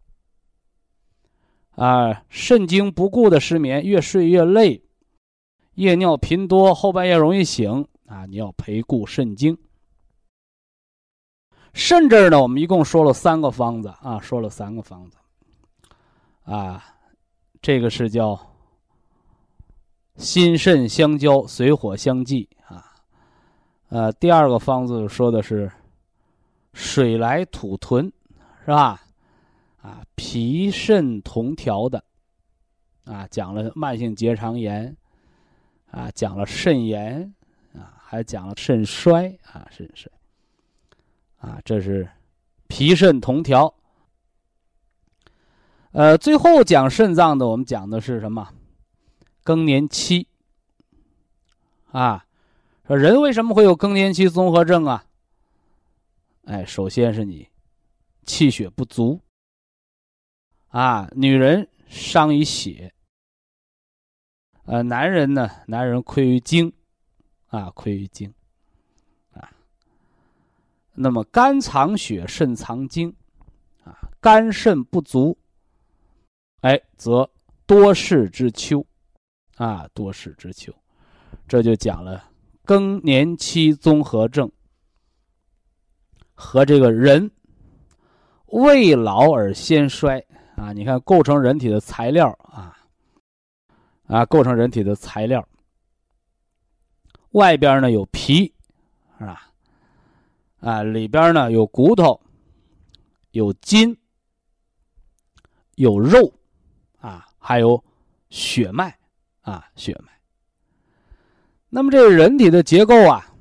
[1.77, 4.85] 啊，肾精不固的失眠，越睡越累，
[5.77, 7.89] 夜尿频多，后半夜容易醒。
[8.13, 9.57] 啊，你要培固肾精。
[11.73, 15.17] 肾这儿呢，我们一共说了三个方子啊，说了三个方子。
[16.45, 16.85] 啊，
[17.63, 18.39] 这个是叫
[20.17, 22.85] 心肾相交，水火相济啊。
[23.89, 25.73] 呃，第二个方子说的是
[26.75, 28.13] 水来土屯，
[28.67, 29.01] 是吧？
[29.81, 32.05] 啊，脾肾同调的。
[33.05, 34.95] 啊，讲了慢性结肠炎，
[35.91, 37.35] 啊，讲了肾炎。
[38.13, 40.13] 还讲了肾衰啊，肾衰
[41.39, 42.07] 啊，这是
[42.69, 43.75] 脾肾同调。
[45.93, 48.53] 呃，最后讲肾脏的，我们讲的是什么？
[49.43, 50.29] 更年期
[51.91, 52.27] 啊，
[52.87, 55.07] 说人为什么会有更年期综合症啊？
[56.45, 57.49] 哎，首先是你
[58.27, 59.23] 气血不足
[60.69, 62.93] 啊，女人伤于血，
[64.67, 66.71] 呃，男人呢，男人亏于精。
[67.53, 68.33] 啊，亏于精，
[69.35, 69.47] 啊，
[70.95, 73.15] 那么肝藏血，肾藏精，
[73.85, 75.37] 啊，肝肾不足，
[76.63, 77.29] 哎，则
[77.67, 78.83] 多事之秋，
[79.57, 80.73] 啊，多事之秋，
[81.47, 82.25] 这就讲了
[82.65, 84.51] 更年期综合症
[86.33, 87.31] 和这个人
[88.47, 90.25] 未老而先衰
[90.57, 92.75] 啊，你看构成人体的材料啊，
[94.07, 95.47] 啊，构成人体的材料。
[97.33, 98.53] 外边呢有皮，
[99.19, 99.51] 是吧？
[100.61, 102.21] 啊，里边呢有骨头，
[103.31, 103.97] 有筋，
[105.77, 106.33] 有肉，
[106.99, 107.83] 啊，还有
[108.31, 108.95] 血脉，
[109.41, 110.13] 啊，血脉。
[111.69, 113.35] 那么这个人体的结构啊，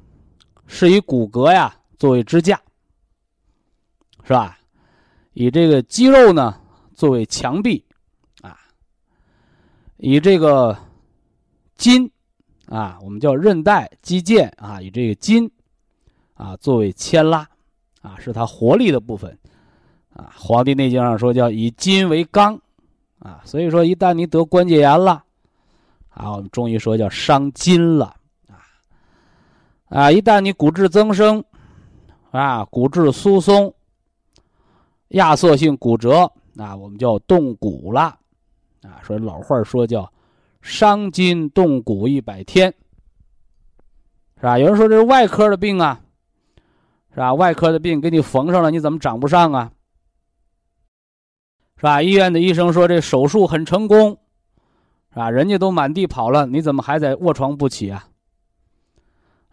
[0.67, 2.59] 是以骨骼呀作为支架，
[4.23, 4.57] 是吧？
[5.33, 6.59] 以这个肌肉呢
[6.93, 7.83] 作为墙壁，
[8.41, 8.57] 啊，
[9.97, 10.77] 以这个
[11.75, 12.09] 筋。
[12.71, 15.51] 啊，我们叫韧带、肌腱啊，以这个筋
[16.35, 17.45] 啊作为牵拉
[18.01, 19.37] 啊，是它活力的部分
[20.13, 20.31] 啊。
[20.41, 22.57] 《黄帝内经》上说叫以筋为刚
[23.19, 25.21] 啊，所以说一旦你得关节炎了
[26.11, 28.15] 啊，我们中医说叫伤筋了
[28.47, 28.55] 啊
[29.89, 31.43] 啊，一旦你骨质增生
[32.31, 33.73] 啊，骨质疏松、
[35.09, 36.19] 压缩性骨折
[36.55, 38.17] 啊，我们叫动骨了
[38.83, 39.01] 啊。
[39.03, 40.09] 说老话说叫。
[40.61, 42.73] 伤筋动骨一百天，
[44.37, 44.57] 是吧？
[44.57, 46.01] 有人说这是外科的病啊，
[47.11, 47.33] 是吧？
[47.33, 49.71] 外科的病给你缝上了，你怎么长不上啊？
[51.77, 52.01] 是吧？
[52.01, 54.19] 医院的医生说这手术很成功，
[55.09, 55.31] 是吧？
[55.31, 58.07] 人家都满地跑了，你怎么还在卧床不起啊？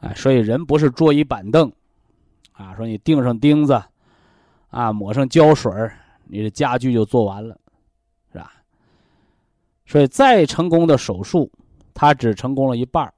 [0.01, 1.73] 哎，所以人不是桌椅板凳，
[2.53, 3.83] 啊，说你钉上钉子，
[4.69, 5.73] 啊，抹上胶水
[6.27, 7.59] 你的家具就做完了，
[9.89, 11.51] 所以再成功的手术，
[11.93, 13.13] 他只成功了一半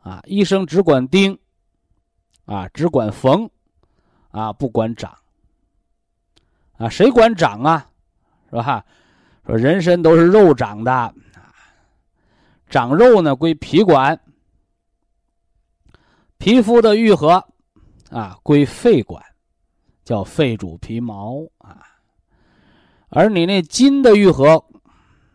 [0.00, 1.38] 啊，医生只管钉。
[2.46, 3.50] 啊，只管缝，
[4.30, 5.14] 啊，不管长。
[6.78, 7.90] 啊，谁管长啊？
[8.48, 8.82] 是吧？
[9.44, 11.14] 说人参都是肉长的，
[12.70, 14.18] 长肉呢归脾管，
[16.38, 17.46] 皮肤的愈合，
[18.10, 19.22] 啊，归肺管，
[20.02, 21.84] 叫肺主皮毛啊。
[23.10, 24.64] 而你那筋的愈合，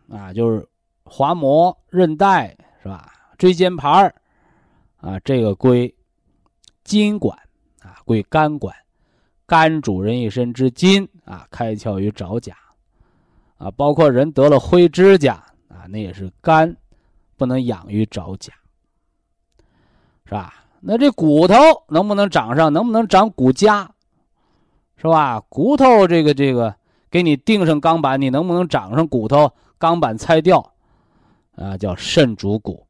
[0.08, 0.66] 啊，就是
[1.04, 3.12] 滑膜、韧带，是吧？
[3.38, 4.14] 椎间盘
[4.98, 5.94] 啊，这个归。
[6.84, 7.34] 筋管
[7.80, 8.76] 啊，归肝管，
[9.46, 12.54] 肝主人一身之筋啊，开窍于爪甲，
[13.56, 16.76] 啊，包括人得了灰指甲啊，那也是肝
[17.38, 18.52] 不能养于爪甲，
[20.26, 20.66] 是吧？
[20.80, 21.54] 那这骨头
[21.88, 22.70] 能不能长上？
[22.70, 23.88] 能不能长骨痂？
[24.98, 25.40] 是吧？
[25.48, 26.74] 骨头这个这个
[27.10, 29.50] 给你钉上钢板，你能不能长上骨头？
[29.84, 30.74] 钢板拆掉
[31.56, 32.86] 啊，叫肾主骨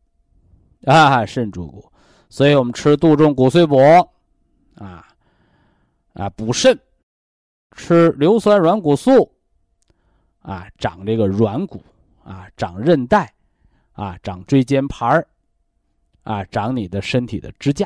[0.85, 1.91] 啊，肾主骨。
[2.29, 3.81] 所以我们吃杜仲骨碎补，
[4.77, 5.05] 啊，
[6.13, 6.79] 啊补肾，
[7.73, 9.29] 吃硫酸软骨素，
[10.39, 11.83] 啊长这个软骨，
[12.23, 13.35] 啊长韧带，
[13.91, 15.27] 啊长椎间盘儿
[16.23, 17.85] 啊长你的身体的支架，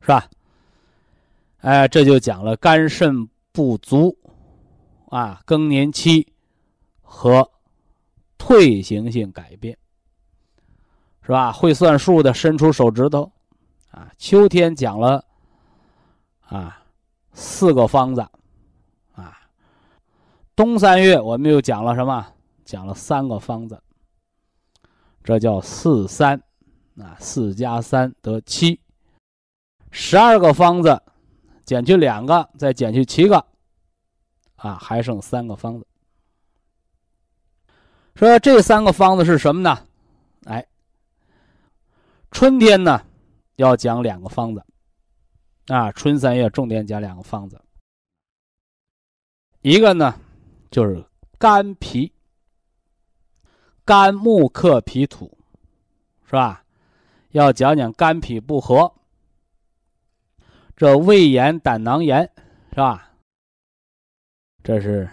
[0.00, 0.30] 是吧？
[1.58, 4.16] 哎，这就讲了肝肾不足，
[5.08, 6.31] 啊更年期
[7.14, 7.50] 和
[8.38, 9.76] 退行性改变。
[11.24, 11.52] 是吧？
[11.52, 13.30] 会算数的伸出手指头，
[13.92, 15.24] 啊，秋天讲了，
[16.40, 16.82] 啊，
[17.32, 18.22] 四个方子，
[19.14, 19.38] 啊，
[20.56, 22.26] 冬三月我们又讲了什么？
[22.64, 23.80] 讲了三个方子，
[25.22, 26.42] 这叫四三，
[26.98, 28.80] 啊，四加三得七，
[29.92, 31.00] 十二个方子，
[31.64, 33.46] 减去两个，再减去七个，
[34.56, 35.86] 啊，还剩三个方子。
[38.14, 39.86] 说这三个方子是什么呢？
[40.44, 40.66] 哎。
[42.30, 43.04] 春天呢，
[43.56, 44.64] 要讲两个方子，
[45.66, 47.60] 啊，春三月重点讲两个方子。
[49.60, 50.18] 一个呢，
[50.70, 51.04] 就是
[51.38, 52.10] 肝脾，
[53.84, 55.36] 肝木克脾土，
[56.24, 56.64] 是吧？
[57.32, 58.90] 要讲讲肝脾不和，
[60.74, 62.22] 这胃炎、胆囊炎，
[62.70, 63.12] 是吧？
[64.64, 65.06] 这是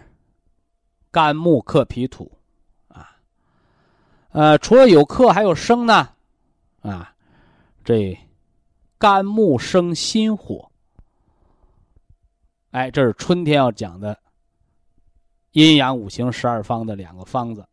[1.11, 2.31] 肝木克脾土，
[4.31, 6.09] 呃，除了有克，还有生呢。
[6.81, 7.13] 啊，
[7.83, 8.17] 这
[8.97, 10.71] 肝木生心火，
[12.71, 14.17] 哎，这是春天要讲的
[15.51, 17.65] 阴阳五行十二方的两个方子，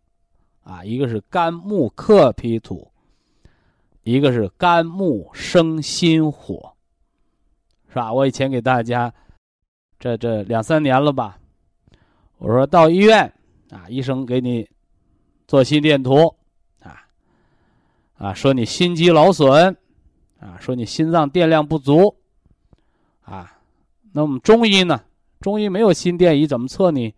[0.62, 2.90] 啊，一个是肝木克脾土，
[4.02, 6.74] 一个是肝木生心火，
[7.88, 8.12] 是吧？
[8.12, 9.12] 我以前给大家
[10.00, 11.38] 这这两三年了吧，
[12.38, 13.32] 我说到医院
[13.70, 14.68] 啊，医生给你
[15.46, 16.35] 做心电图。
[18.18, 19.76] 啊，说你心肌劳损，
[20.40, 22.16] 啊，说你心脏电量不足，
[23.22, 23.58] 啊，
[24.12, 25.02] 那我们中医呢？
[25.40, 27.14] 中医没有心电仪，怎么测你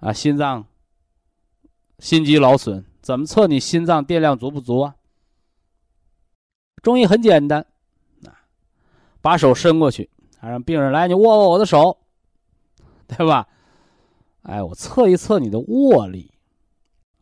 [0.00, 0.66] 啊心脏
[2.00, 2.84] 心肌劳损？
[3.00, 4.96] 怎么测你心脏电量足不足啊？
[6.82, 7.64] 中医很简单，
[8.24, 8.34] 啊，
[9.20, 10.10] 把手伸过去，
[10.40, 11.98] 啊让病人来，你握握我的手，
[13.06, 13.46] 对吧？
[14.42, 16.32] 哎，我测一测你的握力，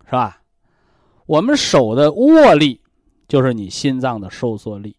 [0.07, 0.43] 是吧？
[1.27, 2.81] 我们手的握力。
[3.27, 4.97] 就是你心脏的收缩力。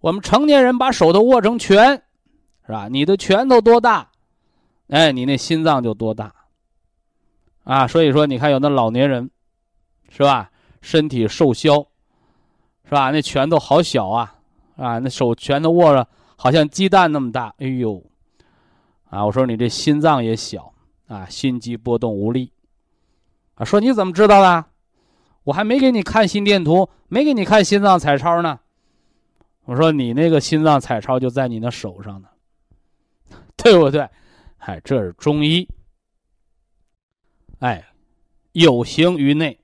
[0.00, 2.02] 我们成年人把手都握成拳，
[2.66, 2.88] 是吧？
[2.88, 4.10] 你的拳头多大，
[4.88, 6.34] 哎，你那心脏就多大。
[7.64, 9.30] 啊，所以说你看有那老年人，
[10.08, 10.50] 是吧？
[10.80, 11.86] 身体瘦削，
[12.84, 13.12] 是吧？
[13.12, 14.34] 那拳头好小啊，
[14.76, 17.54] 啊，那手拳头握着好像鸡蛋那么大。
[17.58, 18.02] 哎呦，
[19.08, 20.74] 啊，我说你这心脏也小
[21.06, 22.50] 啊，心肌波动无力。
[23.54, 24.64] 啊，说你怎么知道的？
[25.44, 28.60] 我还没给你看心电图，没给你看心脏彩超呢。
[29.64, 32.28] 我说你那个心脏彩超就在你那手上呢，
[33.56, 34.08] 对不对？
[34.58, 35.68] 哎，这是中医。
[37.60, 37.84] 哎，
[38.52, 39.58] 有形于内，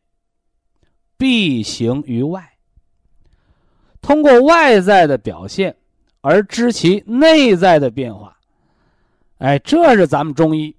[1.17, 2.57] 必形于外。
[4.01, 5.77] 通过外在的表现
[6.21, 8.39] 而知其内在的变化。
[9.39, 10.77] 哎，这是咱们中医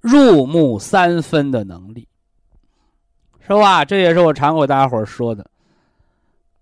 [0.00, 2.08] 入木三分的能力。
[3.46, 3.84] 是吧？
[3.84, 5.48] 这也是我常给大家伙说的。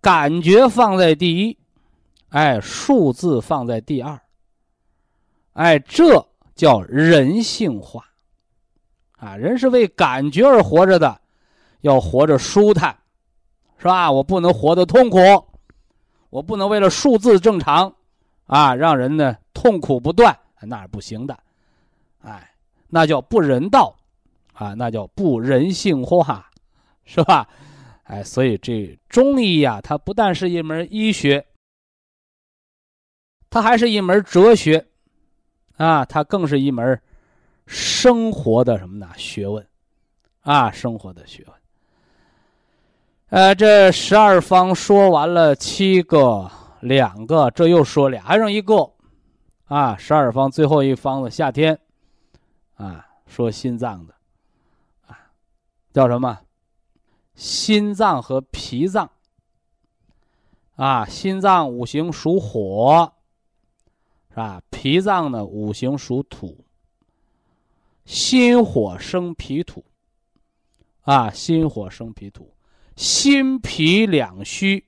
[0.01, 1.57] 感觉放在第一，
[2.28, 4.20] 哎，数字放在第二，
[5.55, 8.05] 哎，这叫人性化。
[9.16, 11.18] 啊，人是为感觉而活着的，
[11.80, 12.95] 要活着舒坦，
[13.78, 14.12] 是吧？
[14.12, 15.18] 我不能活得痛苦，
[16.28, 17.91] 我不能为了数字正常，
[18.45, 21.39] 啊，让人呢痛苦不断，那是不行的，
[22.22, 22.51] 哎，
[22.89, 23.97] 那叫不人道，
[24.53, 26.51] 啊，那叫不人性化，
[27.05, 27.49] 是吧？
[28.05, 31.47] 哎，所以这中医呀，它不但是一门医学，
[33.49, 34.87] 它还是一门哲学，
[35.77, 37.01] 啊，它更是一门。
[37.67, 39.09] 生活的什么呢？
[39.17, 39.67] 学问，
[40.43, 41.55] 啊，生活的学问。
[43.31, 46.51] 呃，这十二方说完了七个，
[46.81, 48.93] 两个，这又说俩，还剩一个，
[49.65, 51.79] 啊，十二方最后一方子夏天，
[52.75, 54.15] 啊，说心脏的，
[55.07, 55.19] 啊，
[55.95, 56.39] 叫什么？
[57.35, 59.11] 心脏和脾脏，
[60.76, 63.12] 啊，心脏五行属火，
[64.30, 64.62] 是吧？
[64.70, 66.64] 脾脏呢，五行属土。
[68.05, 69.82] 心火生脾土，
[71.03, 72.55] 啊，心火生脾土，
[72.97, 74.85] 心脾两虚，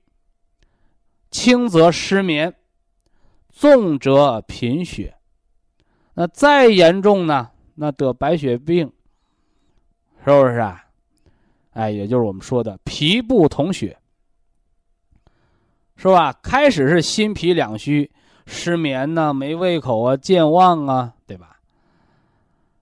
[1.31, 2.55] 轻则失眠，
[3.51, 5.17] 重则贫血。
[6.13, 7.51] 那再严重呢？
[7.75, 8.93] 那得白血病，
[10.23, 10.86] 是不是啊？
[11.77, 13.95] 哎，也就是我们说的脾不统血，
[15.97, 16.33] 是吧？
[16.43, 18.11] 开始是心脾两虚，
[18.47, 21.61] 失眠呢，没胃口啊，健忘啊，对吧？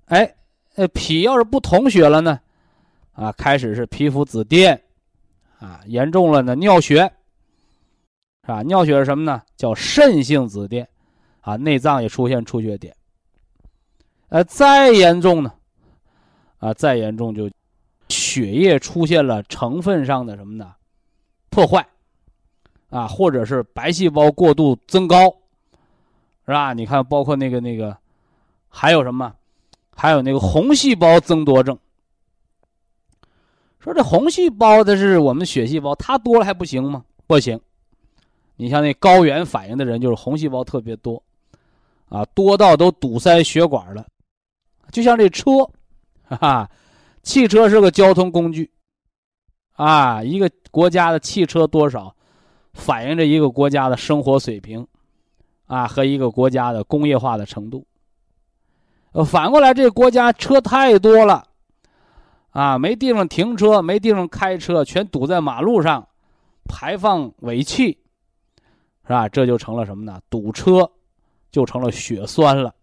[0.05, 0.37] 哎，
[0.77, 2.39] 呃，脾要是不统血了呢，
[3.15, 4.79] 啊，开始是皮肤紫癜，
[5.59, 6.99] 啊，严重了呢，尿血，
[8.43, 8.63] 是吧？
[8.63, 9.43] 尿血是什么呢？
[9.57, 10.87] 叫肾性紫癜，
[11.41, 12.95] 啊，内脏也出现出血点。
[14.29, 15.53] 呃，再严重呢，
[16.59, 17.51] 啊，再严重就
[18.35, 20.75] 血液出现了成分上的什么呢？
[21.51, 21.87] 破坏，
[22.91, 25.33] 啊，或者是白细胞过度增高，
[26.45, 26.73] 是吧？
[26.73, 27.97] 你看，包括那个那个，
[28.69, 29.33] 还有什么？
[29.95, 31.79] 还有那个红细胞增多症，
[33.79, 37.05] 说这红细胞的是我们血细胞，它多了还不行吗？
[37.29, 37.61] 不行，
[38.57, 41.23] 你像那高原反应的人，就是红细胞特别多，
[42.09, 44.05] 啊，多到都堵塞血管了。
[44.91, 45.65] 就像这车，
[46.25, 46.71] 哈哈，
[47.25, 48.71] 汽车是个交通工具，
[49.73, 52.15] 啊，一个国家的汽车多少，
[52.75, 54.87] 反映着一个国家的生活水平，
[55.67, 57.85] 啊，和一个国家的工业化的程度。
[59.13, 61.47] 呃，反过来，这个国家车太多了，
[62.51, 66.07] 啊，没地方停车，没地方开车，全堵在马路上，
[66.69, 67.99] 排放尾气，
[69.05, 69.29] 是吧？
[69.29, 70.21] 这就成了什么呢？
[70.29, 70.91] 堵车，
[71.51, 72.75] 就成了血栓了，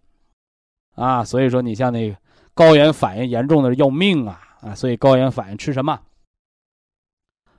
[0.95, 2.17] 啊，所以说你像那个
[2.53, 5.99] 高原反应严重的要命啊，啊，所以高原反应吃什么？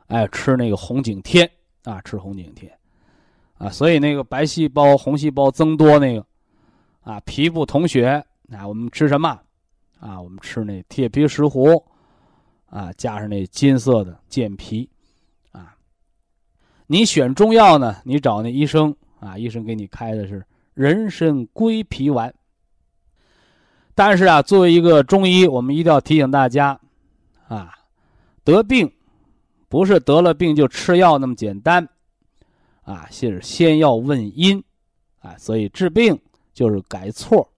[0.09, 1.51] 哎，吃那个红景天
[1.85, 2.71] 啊，吃红景天，
[3.59, 6.27] 啊，所以那个白细胞、红细胞增多那个，
[7.01, 8.25] 啊，皮不同血。
[8.53, 9.41] 啊我们吃什么？
[9.99, 11.83] 啊，我们吃那铁皮石斛，
[12.67, 14.91] 啊，加上那金色的健脾，
[15.53, 15.75] 啊，
[16.87, 17.97] 你选中药呢？
[18.05, 22.35] 你找那医生啊，医生给你开的是人参归脾丸。
[23.95, 26.79] 但是啊，作为一个中医，我们一定要提醒大家，
[27.49, 27.75] 啊，
[28.45, 28.91] 得病
[29.69, 31.87] 不是得了病就吃药那么简单，
[32.83, 34.63] 啊，是先要问因，
[35.21, 36.19] 啊，所以治病
[36.55, 37.49] 就是改错。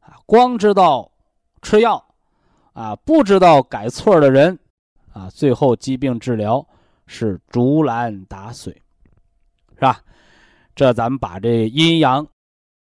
[0.00, 1.10] 啊光知道
[1.62, 2.04] 吃药，
[2.72, 4.58] 啊，不知道改错的人，
[5.12, 6.64] 啊，最后疾病治疗
[7.06, 8.72] 是竹篮打水，
[9.74, 10.00] 是吧？
[10.74, 12.26] 这咱们把这阴阳、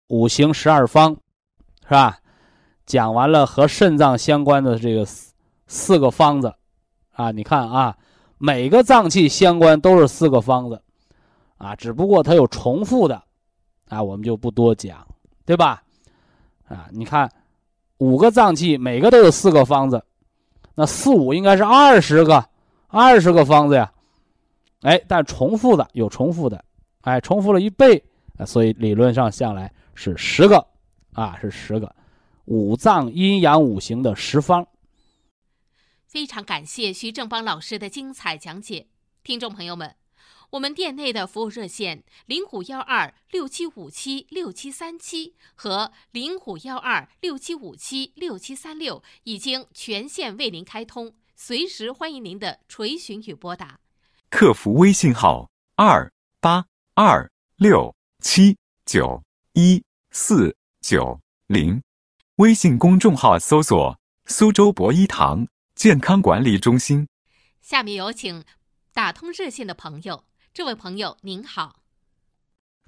[0.09, 1.16] 五行十二方，
[1.85, 2.18] 是吧？
[2.87, 5.32] 讲完了和肾脏相关的这个四
[5.66, 6.55] 四个方子，
[7.12, 7.97] 啊，你看啊，
[8.39, 10.82] 每个脏器相关都是四个方子，
[11.57, 13.22] 啊，只不过它有重复的，
[13.89, 15.07] 啊，我们就不多讲，
[15.47, 15.82] 对吧？
[16.68, 17.30] 啊，你看，
[17.99, 20.05] 五个脏器每个都有四个方子，
[20.74, 22.45] 那四五应该是二十个，
[22.89, 23.91] 二十个方子呀。
[24.82, 26.62] 哎，但重复的有重复的，
[27.01, 28.05] 哎，重复了一倍，
[28.45, 30.66] 所以理论上下来是十个，
[31.14, 31.91] 啊，是十个，
[32.47, 34.66] 五脏阴阳五行的十方。
[36.07, 38.86] 非常感谢徐正邦老师的精彩讲解，
[39.22, 39.97] 听众朋友们。
[40.51, 53.80] 我们店内的服务热线零五幺二六七五七六七三七和零五幺二六七五七六七三六已经全线为您开通，随时欢迎您的垂询与拨打。
[54.30, 56.09] 客服微信号二
[56.40, 56.64] 八
[56.95, 59.20] 二六七九
[59.55, 59.82] 一
[60.12, 61.18] 四九
[61.49, 61.82] 零，
[62.39, 67.07] 微信公众号搜索“苏州博一堂健康管理中心”。
[67.62, 68.43] 下面有请
[68.93, 70.24] 打通热线的朋友。
[70.53, 71.84] 这位朋友您好，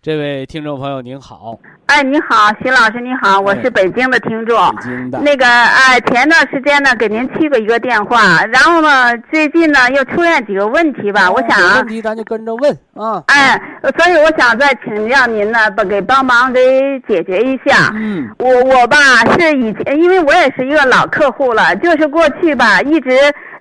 [0.07, 4.57] 这位听众朋友您好，哎，你好，徐老师，你好，我是北京的听众。
[4.77, 13.21] 北京的那个，哎，前段时间呢，给您去过一个电话，然后呢，最近呢又出现几个问题吧，我想问，题咱就跟着问啊。
[13.27, 13.61] 哎，
[13.99, 17.93] 所以我想再请教您呢，把给帮忙给解决一下。
[17.97, 18.97] 嗯我我吧
[19.37, 23.11] 是以前，因为我也是一个老客户了，就是过去吧一直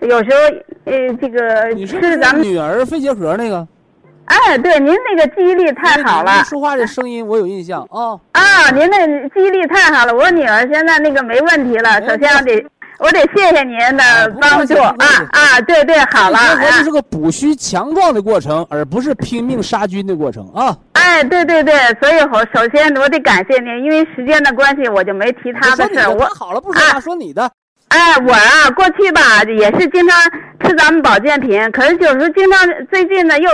[0.01, 3.67] 有时候呃这个你是咱们，女儿肺结核那个？
[4.25, 8.17] 哎，对，您那个记忆力太好了因为你说话的声音我有印象啊。
[8.31, 11.89] 啊，您那记忆力太好了，我女儿现在那个没问题了。
[11.89, 12.65] 哎首先我得
[12.97, 14.95] 我得谢谢您哎的帮助啊
[15.31, 20.75] 啊，对对，好了，这是个补虚强壮的过程，而不是拼命杀菌的过程啊。
[20.93, 26.09] 哎，对对对，所以我首先我得感谢您，因为时间的关系，我就没提他的事儿。
[26.09, 27.51] 我好了不说话，说你的。
[27.95, 30.19] 哎，我啊，过去吧也是经常
[30.61, 33.49] 吃咱们保健品，可是有时候经常最近呢又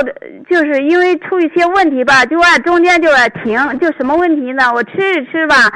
[0.50, 4.72] 就是因为出一些问题吧，就爱中间就爱停，就什么问题呢？
[4.74, 5.72] 我吃着吃吧，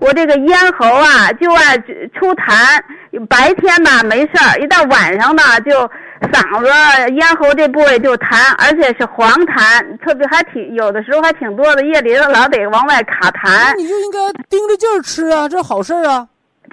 [0.00, 1.76] 我这个咽喉啊就爱
[2.18, 2.80] 出痰，
[3.28, 5.72] 白天吧没事儿，一到晚上吧就
[6.32, 16.26] 嗓子咽喉这部位就痰，而且是黄痰，特别还挺有的时候还挺多的，夜里头老得往外卡痰，你就应该盯着劲儿吃啊，这好事儿啊。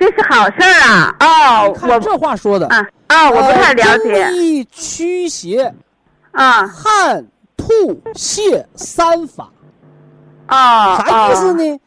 [0.03, 1.15] 这是好事儿啊！
[1.21, 2.67] 哦，我这话说的。
[2.67, 4.29] 啊啊，我不太了解呃。
[4.31, 5.73] 中医驱邪、
[6.31, 7.25] 啊汗、
[7.55, 7.67] 吐、
[8.13, 9.49] 泻三法，
[10.47, 11.53] 啊，啥意思哦？
[11.53, 11.79] 呢？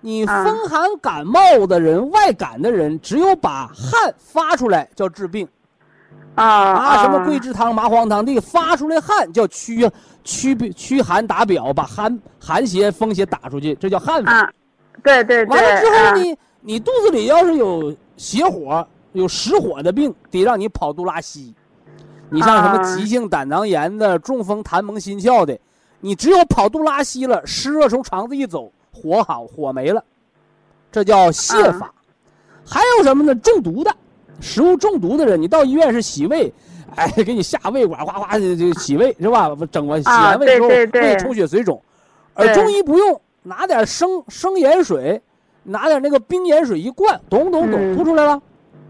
[0.00, 5.48] 你啊风寒感冒的人、外感的人，只有把汗发出来叫治病
[6.36, 9.90] 啊啊，什么哦桂枝汤、麻黄汤，这个发出来汗叫驱
[10.22, 14.30] 驱驱寒打表，把寒寒邪、风邪打出去，这叫汗法。
[14.30, 14.50] 啊，
[15.02, 15.56] 对对对。
[15.56, 21.52] 完了之后啊呢，你肚子里要是有邪火、有实火的病，得让你跑肚拉稀。
[22.30, 25.56] 你像什么啊急性胆囊炎的、中风、痰蒙心窍的，
[26.00, 30.02] 你只有跑肚拉稀了，湿热从肠子一走，火好火没了，
[30.90, 31.92] 这叫泻法。
[32.64, 33.34] 还有什么呢？
[33.34, 33.94] 中毒的，
[34.40, 36.50] 食物中毒的人，你到医院是洗胃，
[36.96, 39.50] 哎，给你下胃管，哗哗的就洗胃是吧？
[39.70, 41.80] 整完洗啊完胃之后，胃充血水肿，
[42.32, 45.20] 而中医不用，拿点生生盐水，
[45.64, 48.40] 拿点那个冰盐水一灌，咚咚咚，嗯吐出来了。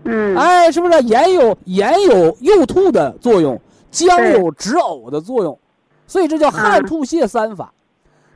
[0.05, 3.59] 嗯哎，是不是盐有盐有诱吐的作用，
[3.91, 5.59] 姜有止呕的作用，
[6.07, 7.72] 所以这叫汗嗯吐泻三法。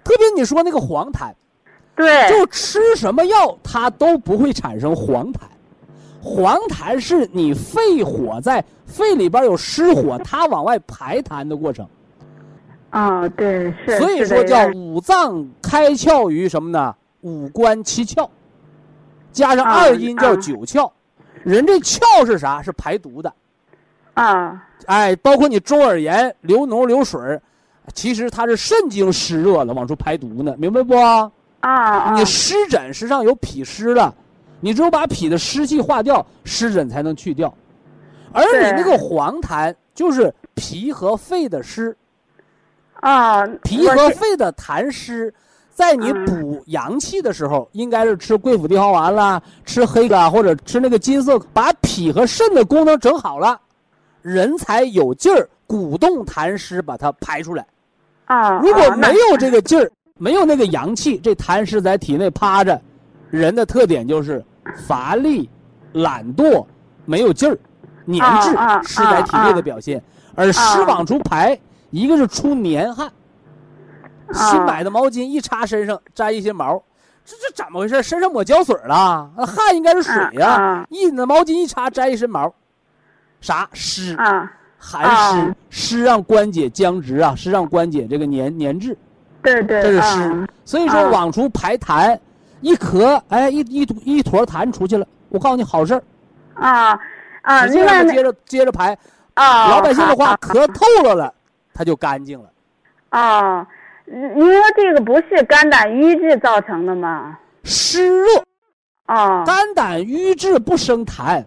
[0.02, 1.30] 特别你说那个黄痰，
[1.94, 5.40] 对就吃什么药它都不会产生黄痰。
[6.22, 11.86] 黄痰是你肺火在肺里边有失火，它往外排痰的过程。
[12.92, 13.98] 哦对是。
[13.98, 16.94] 所以说叫五脏开窍于什么呢？
[17.20, 18.28] 五官七窍，
[19.32, 20.90] 加上啊二阴叫啊九窍。
[21.44, 22.62] 人这窍是啥？
[22.62, 23.32] 是排毒的。
[24.14, 27.40] 啊哎，包括你中耳炎、流脓、流水儿
[27.94, 30.96] 其实它是肾经湿热了，往出排毒呢，明白不？
[30.96, 34.14] 啊啊你湿疹实际上有脾湿了，
[34.60, 37.52] 你只有把脾的湿气化掉，湿疹才能去掉。
[38.32, 41.96] 而你那个黄痰就是脾和肺的湿，
[43.00, 45.32] 啊，脾和肺的痰湿，
[45.78, 53.60] 在你嗯补阳气的时候，应该是吃桂附地黄丸啦，吃黑的，或者吃那个金色，把脾和肾的功能整好了，
[54.20, 57.64] 人才有劲儿鼓动痰湿把它排出来。
[58.24, 62.82] 啊，如果没有这个劲儿，没有那个阳气，这痰湿在体内趴着，
[63.30, 64.44] 人的特点就是
[64.84, 65.48] 乏力、
[65.92, 66.66] 懒惰、
[67.04, 67.56] 没有劲儿、
[68.08, 68.50] 粘滞
[68.82, 70.02] 湿在体内的表现。
[70.34, 71.56] 而湿往出排，
[71.90, 73.12] 一个是出黏汗，啊
[74.32, 76.82] 新买的毛巾一插身上沾一些毛，
[77.24, 78.02] 这这怎么回事？
[78.02, 79.30] 身上抹胶水了？
[79.36, 82.52] 那汗应该是水呀、一那毛巾一插沾一身毛，
[83.40, 84.14] 啥湿？
[84.16, 88.96] 啊，寒湿啊，湿让关节僵直啊，湿让关节这个粘粘滞。
[89.40, 92.18] 对对，这是啊湿，所以说啊往出排痰，
[92.60, 95.06] 一咳，哎，一一一坨痰出去了。
[95.28, 96.02] 我告诉你好事儿，
[96.54, 96.98] 啊
[97.42, 98.98] 啊，接另外那着接着接着排，
[99.34, 101.34] 啊，老百姓的话咳透了了，
[101.72, 102.50] 它就干净了。
[103.10, 103.66] 啊，
[104.10, 107.36] 您说这个不是肝胆瘀滞造成的吗？
[107.64, 108.26] 湿热，
[109.06, 111.44] 哦肝胆瘀滞不生痰，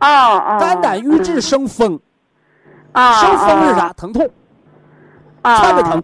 [0.00, 2.00] 哦哦，肝胆瘀滞生风，
[2.92, 3.92] 啊，生风是啥？
[3.92, 4.28] 疼痛，
[5.42, 5.58] 啊？
[5.58, 6.02] 窜着疼，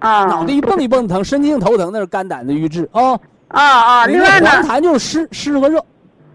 [0.00, 3.18] 啊，脑袋一蹦一蹦疼，神经头疼那是肝胆的瘀滞啊。
[3.48, 5.82] 啊啊，另外呢，痰就是湿湿和热，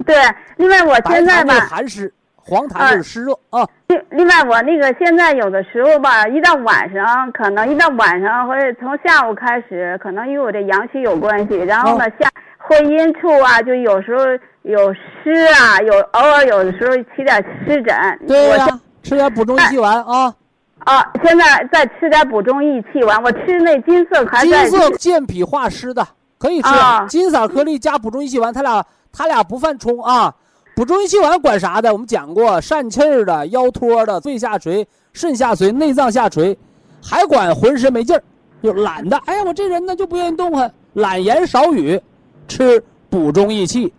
[0.05, 0.15] 对，
[0.57, 2.11] 另外我现在吧寒湿，
[2.43, 3.67] 黄痰就是湿热啊。
[3.87, 11.57] 另另外，我那个现在有的时候吧，一到晚上，可能一到晚上或者从下午开始，可能与我这阳虚有关系。
[11.57, 14.23] 然后呢，哦下会阴处啊，就有时候
[14.63, 17.95] 有湿啊，有偶尔有的时候起点湿疹。
[18.27, 18.67] 对呀、
[19.03, 20.33] 吃点补中益气丸啊。
[20.79, 26.03] 啊，现在再吃点补中益气丸，我吃那金色还金在色健脾化湿的
[26.39, 30.33] 可以吃，啊金色颗粒加补中益气丸，它俩它俩不犯冲啊。
[30.81, 31.93] 补中益气丸管啥的？
[31.93, 36.57] 我们讲过，疝气儿的、腰托的、肺下垂、肾下垂、内脏下垂，
[36.99, 38.23] 还管浑身没劲儿，
[38.63, 39.15] 就懒的。
[39.27, 42.01] 哎呀，我这人呢就不愿意动弹，懒言少语，
[42.47, 43.93] 吃补中益气，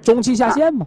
[0.00, 0.86] 中气下陷嘛，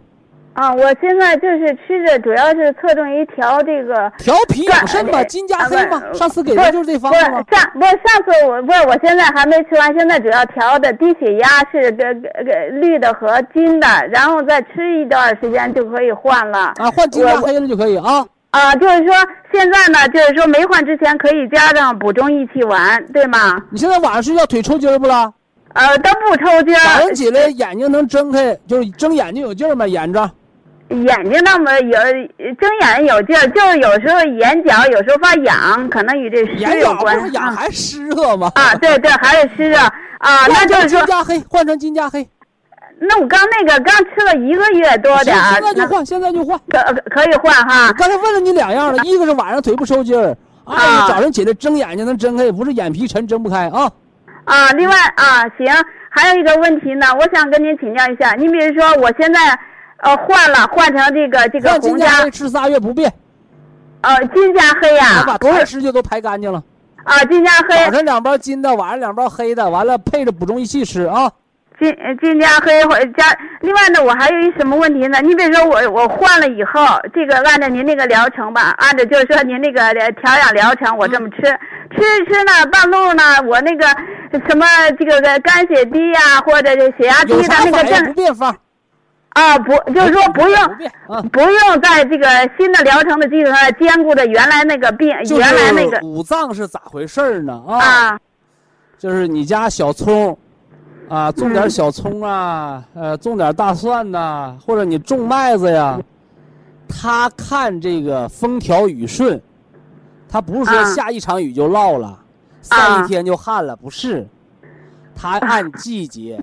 [0.74, 4.12] 我现在就是吃着，主要是侧重于调这个。
[4.18, 7.44] 调脾养肾嘛，金加黑嘛上次给的就是这方不是子吗。
[7.50, 16.72] 上不是上次我不是我现在还没吃完，现在主要调的低血压是个个个绿的和金的，然后再吃一段时间就可以换了。
[16.76, 18.24] 啊，换金加我黑的就可以啊。
[18.50, 19.14] 啊，就是说
[19.54, 23.56] 现在呢，就是说没换之前可以加上补中益气丸，对吗？
[23.70, 25.32] 你现在晚上睡觉腿抽筋儿不啦？
[25.72, 29.86] 呃，都不抽筋儿早上，起来眼睛能睁开，就是睁眼睛有劲儿吗？
[29.86, 30.30] 眼着。
[30.92, 31.98] 眼睛那么有
[32.60, 37.20] 睁眼有劲儿，就是有时候眼角有时候发痒，可能与这湿眼角不有关。
[37.20, 38.52] 是痒啊还湿热吗？
[38.54, 42.28] 啊，对对，还是湿热啊， 那就是说金，加黑，换成金加黑。
[43.04, 46.56] 那我刚那个刚吃了一个月多行点儿，现在就换，现在就换。
[46.68, 47.92] 可可可以换哈我。
[47.94, 53.90] 刚才问了你两样了，一个是晚上腿不抽筋儿，二啊是早上起来睁眼睛能睁开，不是眼皮沉睁不开啊。
[54.44, 55.66] 啊，另外啊，行，
[56.10, 58.34] 还有一个问题呢，我想跟您请教一下。
[58.34, 59.58] 你比如说，我现在
[60.02, 63.12] 呃换了，换成这个这个换金红加加黑吃仨月不变，
[64.02, 66.62] 呃金加黑呀、我把不是痰湿就都排干净了。
[67.04, 71.30] 啊金加黑早上两包金的，晚上两包黑的，完了配着补中益气吃啊。
[71.80, 73.26] 金呃金加黑或加。
[73.60, 75.20] 另外呢，我还有一什么问题呢？
[75.20, 76.80] 你比如说我我换了以后，
[77.12, 83.86] 这个按照您那个疗程吧，按照就是说您那个呃调养疗程，我这么吃，吃着吃呢，半路呢，我那个
[84.48, 84.66] 什么
[84.98, 88.56] 这个个肝血低呀、或者是血压低的有啥那个反应不症变方？
[89.34, 91.22] 啊，不就是说不用不变啊。
[91.32, 92.26] 不用在这个
[92.58, 97.62] 新的疗程的基础上兼顾着原来那个病，原来那个五脏是咋回事儿呢？
[97.66, 98.20] 啊，啊
[98.98, 100.36] 就是你家小葱，
[101.08, 105.98] 啊，种点嗯小葱啊，呃，种点大蒜呐、或者你种麦子呀，
[106.86, 109.40] 他看这个风调雨顺，
[110.28, 112.18] 他不是说啊下一场雨就涝了，
[112.60, 114.28] 晒一天就旱了，不是，
[115.14, 116.38] 他按季节。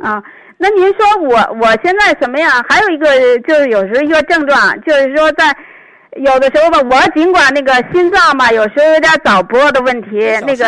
[0.00, 0.22] 啊。
[0.58, 2.50] 那您说我我现在什么样？
[2.68, 3.06] 还有一个
[3.46, 5.56] 就是有时候一个症状，就是说在
[6.16, 10.66] 有的时候吧，我尽管那个心脏吧，有时候有点早搏的问题，那个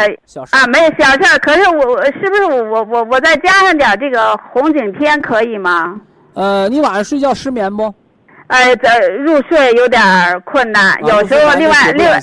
[0.50, 6.00] 啊没有小事儿，可是我我是不是我我我我再加上点这个红景天可以吗？
[6.34, 7.92] 呃，你晚上睡觉失眠不？
[8.46, 12.20] 呃，这入睡有点儿困难，啊有时候另外另外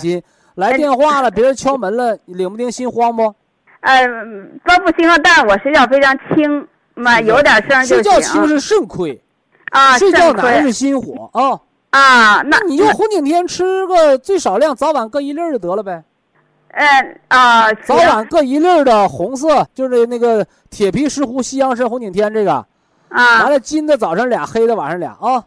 [0.55, 3.35] 来电话了，别人敲门了，你领不丁心慌不？
[3.81, 4.07] 呃
[4.65, 9.21] 都不行，但是我睡觉非常轻嘛，有点声儿就睡觉轻行是肾亏，
[9.71, 11.59] 啊，睡觉难是心火啊。
[11.89, 16.03] 啊，那你就红景天吃个最少量，早晚各一粒儿就得了呗。
[16.71, 22.53] 嗯啊，早晚各一粒儿的红色，就是那个铁皮石斛、西洋参、红景天这个。
[23.09, 25.43] 啊完，了，金的早上俩，黑的晚上俩啊。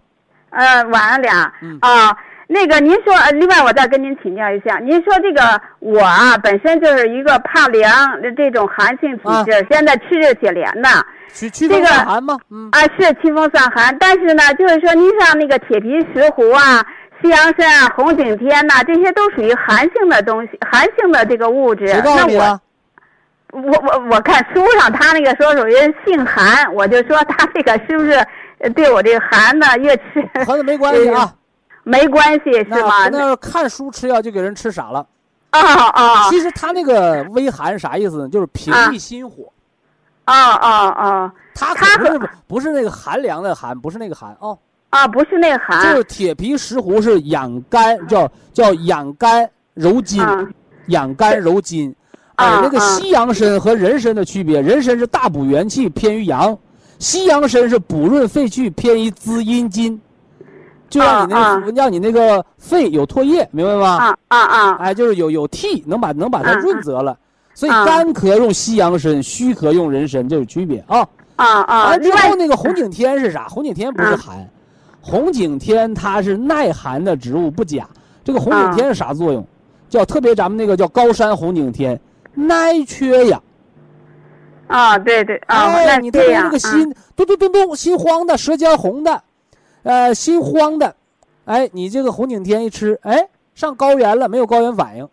[0.51, 2.17] 呃，晚上俩嗯啊。
[2.53, 5.41] 那个，您说，呃另外我再跟您请教一下，您说这个
[5.79, 10.89] 我啊，本身就是一个怕凉的这种寒性体啊质，现在吃着些凉的，
[11.33, 12.37] 驱驱风这个散寒吗？
[12.51, 16.85] 嗯，啊，是清风散寒，但是呢，就是说您像那个铁皮石斛啊、
[17.23, 21.85] 西洋参啊、红景天呐、这些都属于寒性的东西，寒性的这个物质。
[21.85, 22.61] 你那的？
[23.53, 25.75] 我我我我看书上他那个说属于
[26.05, 28.13] 性寒，我就说他这个是不是
[28.59, 30.05] 呃对我这个寒呢越吃
[30.45, 31.33] 和那没关系啊。
[31.83, 33.09] 没关系是那吗？
[33.09, 35.07] 那看书吃药就给人吃傻了。
[35.51, 38.29] 啊啊其实他那个微寒啥意思呢？
[38.29, 39.45] 就是平啊抑心火。
[40.27, 44.57] 哦哦哦它它可不是不是那个寒凉的寒，不是那个寒哦。
[44.91, 50.47] 啊，不是那个寒就是铁皮石斛是养肝，叫叫养肝柔筋，啊
[50.87, 51.95] 养肝柔筋。
[52.37, 56.57] 哎啊，那个啊西洋参和人参的区别，人参是大补元气，偏于阳；
[56.99, 60.01] 西洋参是补润肺气，偏于滋阴筋。
[60.91, 63.97] 就让你那啊个，让你那个肺有唾液，明白吗？
[63.97, 67.17] 啊啊啊哎，就是有有涕，能把能把它啊润泽了。
[67.55, 71.07] 所以啊干咳用西洋参，虚咳用人参，这有区别啊。
[71.37, 71.85] 啊啊！
[71.85, 73.49] 完了之后那个红景天是啥？
[73.49, 74.49] 红景天不是啊寒，
[75.01, 77.89] 红景天它是耐寒的植物，不假。
[78.23, 79.43] 这个红啊景天是啥作用？
[79.89, 81.99] 叫特别咱们那个叫高山红景天，
[82.35, 83.43] 耐缺氧。
[84.67, 89.21] 啊，对对啊，哎，你特别那个心咚咚咚咚，心慌的，舌尖红的，
[89.83, 90.95] 呃，心慌的，
[91.45, 95.09] 哎，你这个红景天一吃，哎，上高原了，没有高原反应。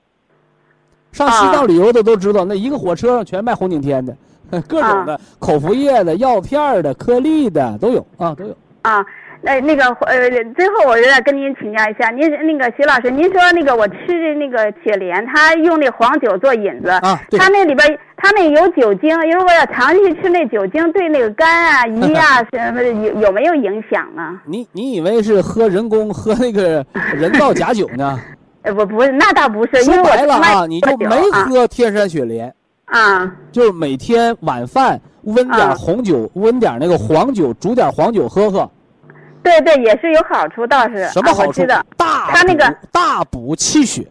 [1.11, 4.15] 上西啊藏旅游的都知道，那一个火车上全卖红景天的，
[4.67, 8.55] 各种的口服液的、药片的、颗粒的都有啊，都有。
[8.83, 9.05] 啊，
[9.41, 24.39] 那那个呃，最后我再跟您请教一下，您那个徐老师，您说那个我吃的那个雪莲，他用那黄酒做引子，啊对他那里边他那有酒精，如果要长期吃那酒精，对那个肝啊、 胰啊什么的有有没有影响呢？
[24.45, 26.85] 你你以为是喝人工喝那个
[27.15, 28.19] 人造假酒呢？
[28.63, 32.53] 呃，不不是，那倒不是，因为我说白了啊，你就没喝天山雪莲，
[32.85, 38.69] 啊就是每天晚饭温点啊红酒，温点那个黄酒，煮点黄酒喝喝，
[39.47, 41.83] 对对，也是有好处，倒是什么好处啊我知道？
[41.95, 44.05] 大他那个补大补气血，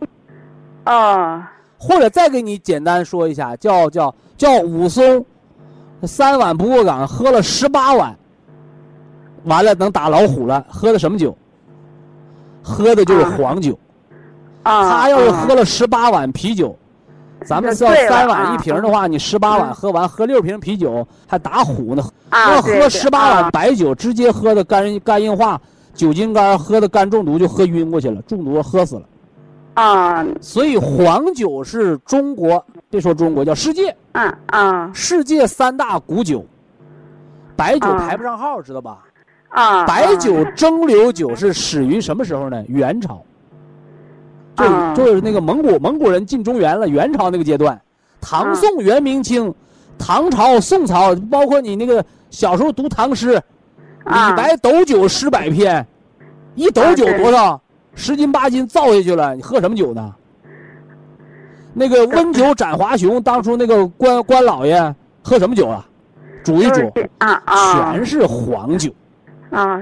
[0.87, 1.43] 哦
[1.78, 5.24] 或者再给你简单说一下，叫叫叫武松，
[6.05, 8.16] 三碗不过岗，喝了十八碗，
[9.45, 11.37] 完了能打老虎了，喝的什么酒？
[12.62, 13.78] 喝的就是啊黄酒。
[14.62, 16.76] 啊，他要是啊喝了十八碗啤酒，
[17.47, 22.05] 咱们要三碗啊一瓶的话，你十八碗嗯喝完，喝六瓶啤酒还打虎呢。
[22.29, 25.61] 啊，要喝十八碗啊白酒，直接喝的肝肝硬化、
[25.95, 29.03] 酒精肝，喝的肝中毒就喝晕过去了，中毒喝死了。
[29.75, 36.45] 啊所以黄酒是中国，别说中国，叫世界啊啊世界三大古酒，
[37.55, 38.99] 白酒啊排不上号，知道吧？
[39.49, 39.87] 啊！
[39.87, 42.63] 白酒蒸馏酒是始于什么时候呢？
[42.69, 43.23] 元朝，
[44.57, 47.81] 就就是那个蒙古蒙古人进中原了，元朝那个阶段，
[48.21, 49.55] 唐啊宋元明清，
[49.99, 53.41] 唐朝宋朝，包括你那个小时候读唐诗，
[54.05, 55.87] 啊李白斗酒诗百篇，
[56.55, 57.61] 一斗酒多少？
[57.95, 60.15] 十斤八斤造下去了，你喝什么酒呢？
[61.73, 65.87] 那个温酒斩华雄，当初那个关关老爷喝什么酒啊？
[66.45, 68.91] 煮一煮，啊啊全是黄酒。
[69.51, 69.81] 啊！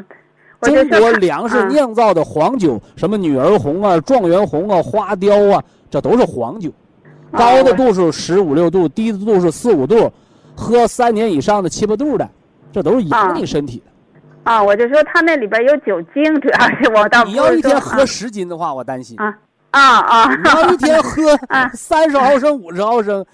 [0.64, 6.70] 中国粮食啊酿造的黄酒，什么女儿红啊、状元红啊、花雕啊，这都是黄酒。
[6.70, 10.08] 啊高的度数十五六度，低的度数四五度，
[10.54, 12.28] 喝三年以上的七八度的，
[12.72, 14.50] 这都是养你身体的。
[14.50, 19.16] 啊，我就说他那里边有酒精，主要是我倒不你要一天喝十斤的话，我担心。
[19.18, 19.36] 啊
[19.70, 20.36] 啊啊！
[20.36, 23.26] 你要一天喝 啊三十毫升、五十毫升，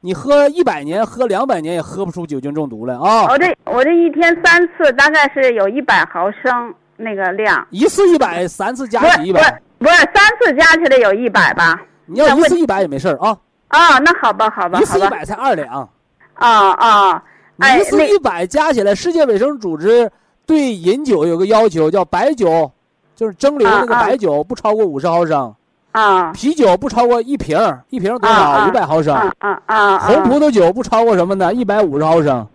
[0.00, 3.24] 你喝一百年、喝两百年也喝不出酒精中毒来啊！
[3.24, 11.80] 我这我这一天三次，大概是有一百毫升那个量，一次一百，三次加起一百，不是三次加起来有一百吧？
[12.06, 13.36] 你要一次一百也没事儿啊，
[13.68, 15.88] 啊，那好吧好吧一次一百才二两。
[16.34, 17.22] 啊啊，
[17.58, 20.08] 哎一次一百加起来，世界卫生组织
[20.46, 22.70] 对饮酒有个要求，叫白酒，
[23.16, 25.52] 就是蒸馏那个白酒不超过五十毫升，
[25.92, 28.42] 啊啤酒不超过一瓶儿，一瓶儿多啊少？
[28.50, 29.14] 啊五百毫升。
[29.14, 29.98] 啊啊啊！
[29.98, 31.52] 红葡萄酒不超过什么呢？
[31.52, 32.46] 一百五十毫升。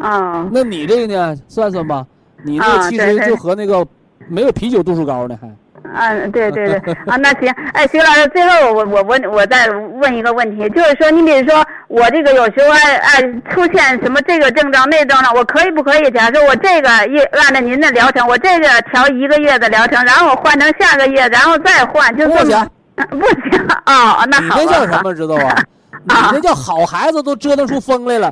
[0.00, 1.36] 啊那你这个呢？
[1.48, 2.04] 算算吧，
[2.44, 3.86] 你这其实就和那个
[4.28, 5.48] 没有啤酒度数高呢，还
[5.92, 16.10] 啊，对对对，啊，那行，哎，徐老师，最后我我问我再问一个问题，就是说，你比如说我这个有时候哎哎出现什么这个症状那症状，我可以不可以？
[16.12, 22.66] 假如说我这个一按照您的疗程，我这个调一个月的疗程，然后我换成下个月，然后再换，就这么
[22.96, 23.16] 不
[23.50, 24.66] 行，啊、那你好你。
[24.66, 25.54] 那叫什么知道吧？
[26.04, 28.28] 你那叫好孩子都折腾出风来了，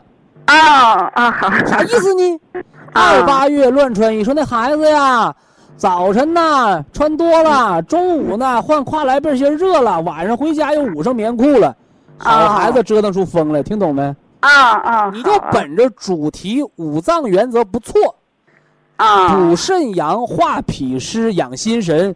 [0.48, 1.50] 哦哦好。
[1.66, 2.40] 啥意思呢？
[2.92, 5.32] 啊 二八月乱穿衣，说那孩子呀，
[5.76, 11.74] 早晨呢穿多了，中午呢换跨栏背心热了，晚上回家又捂上棉裤了。
[12.18, 14.02] 好啊孩子折腾出风来，听懂没？
[14.40, 14.50] 啊
[14.80, 17.94] 啊，你就本着主题五脏原则不错，
[18.96, 22.14] 啊补肾阳、化脾湿、养心神。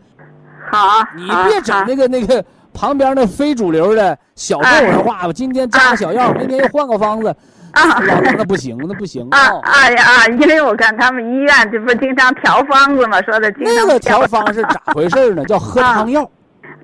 [1.16, 7.28] 你别整那个那个旁边那非主流的小众文化，今天加个小药，明天又换个方子，
[7.72, 9.60] 啊老那不行，那不行啊啊！
[9.62, 10.26] 哎呀啊！
[10.28, 13.20] 因为我看他们医院这不是经常调方子吗？
[13.22, 15.44] 说的经常那个调方是咋回事呢？
[15.44, 16.28] 叫喝汤药。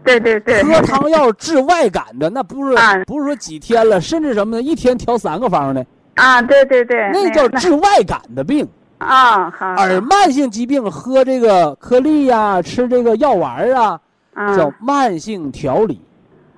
[0.02, 4.62] 对对对，喝汤药治外感的，那不是啊不是说几天了，甚至什么呢？
[4.62, 5.84] 一天调三个方呢，
[6.14, 8.66] 啊，对对对，那叫治外感的病。
[9.00, 14.00] 啊好，而慢性疾病喝这个颗粒呀、吃这个药丸啊，
[14.34, 16.00] 啊叫慢性调理。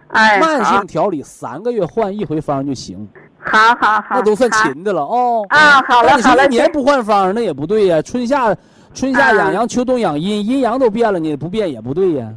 [0.08, 5.42] 哎慢性调理三个月换一回方就行，好好好，那都算勤的了哦。
[5.48, 8.02] 啊好了那你说好了一年不换方，那也不对呀。
[8.02, 8.54] 春夏
[8.92, 12.28] 春夏啊养阳，秋冬养阴，阴阳都变了，你不变也不对呀。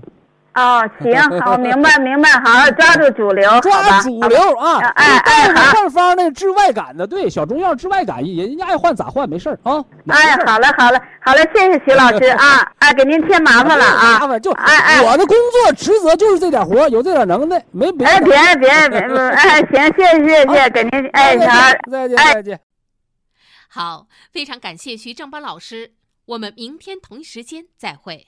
[0.55, 4.79] 哦，行， 好，明白明白，好，抓住主流，抓吧主流啊！
[4.95, 9.83] 哎哎你好换方那治外感的，对，小中药治外感，人家爱换咋换没事儿啊。
[10.07, 18.25] 哎，好嘞好嘞好嘞，谢谢徐老师啊， 哎，给您添麻烦了啊，麻烦就哎哎我的工作职责就是这点活有这点能耐，没别哎，的。
[18.25, 22.59] 别别 别，不哎，行，谢谢谢谢，给您，哎，再好见，再见哎再见。
[23.67, 25.91] 好，非常感谢徐正邦老师，
[26.27, 28.27] 我们明天同一时间再会。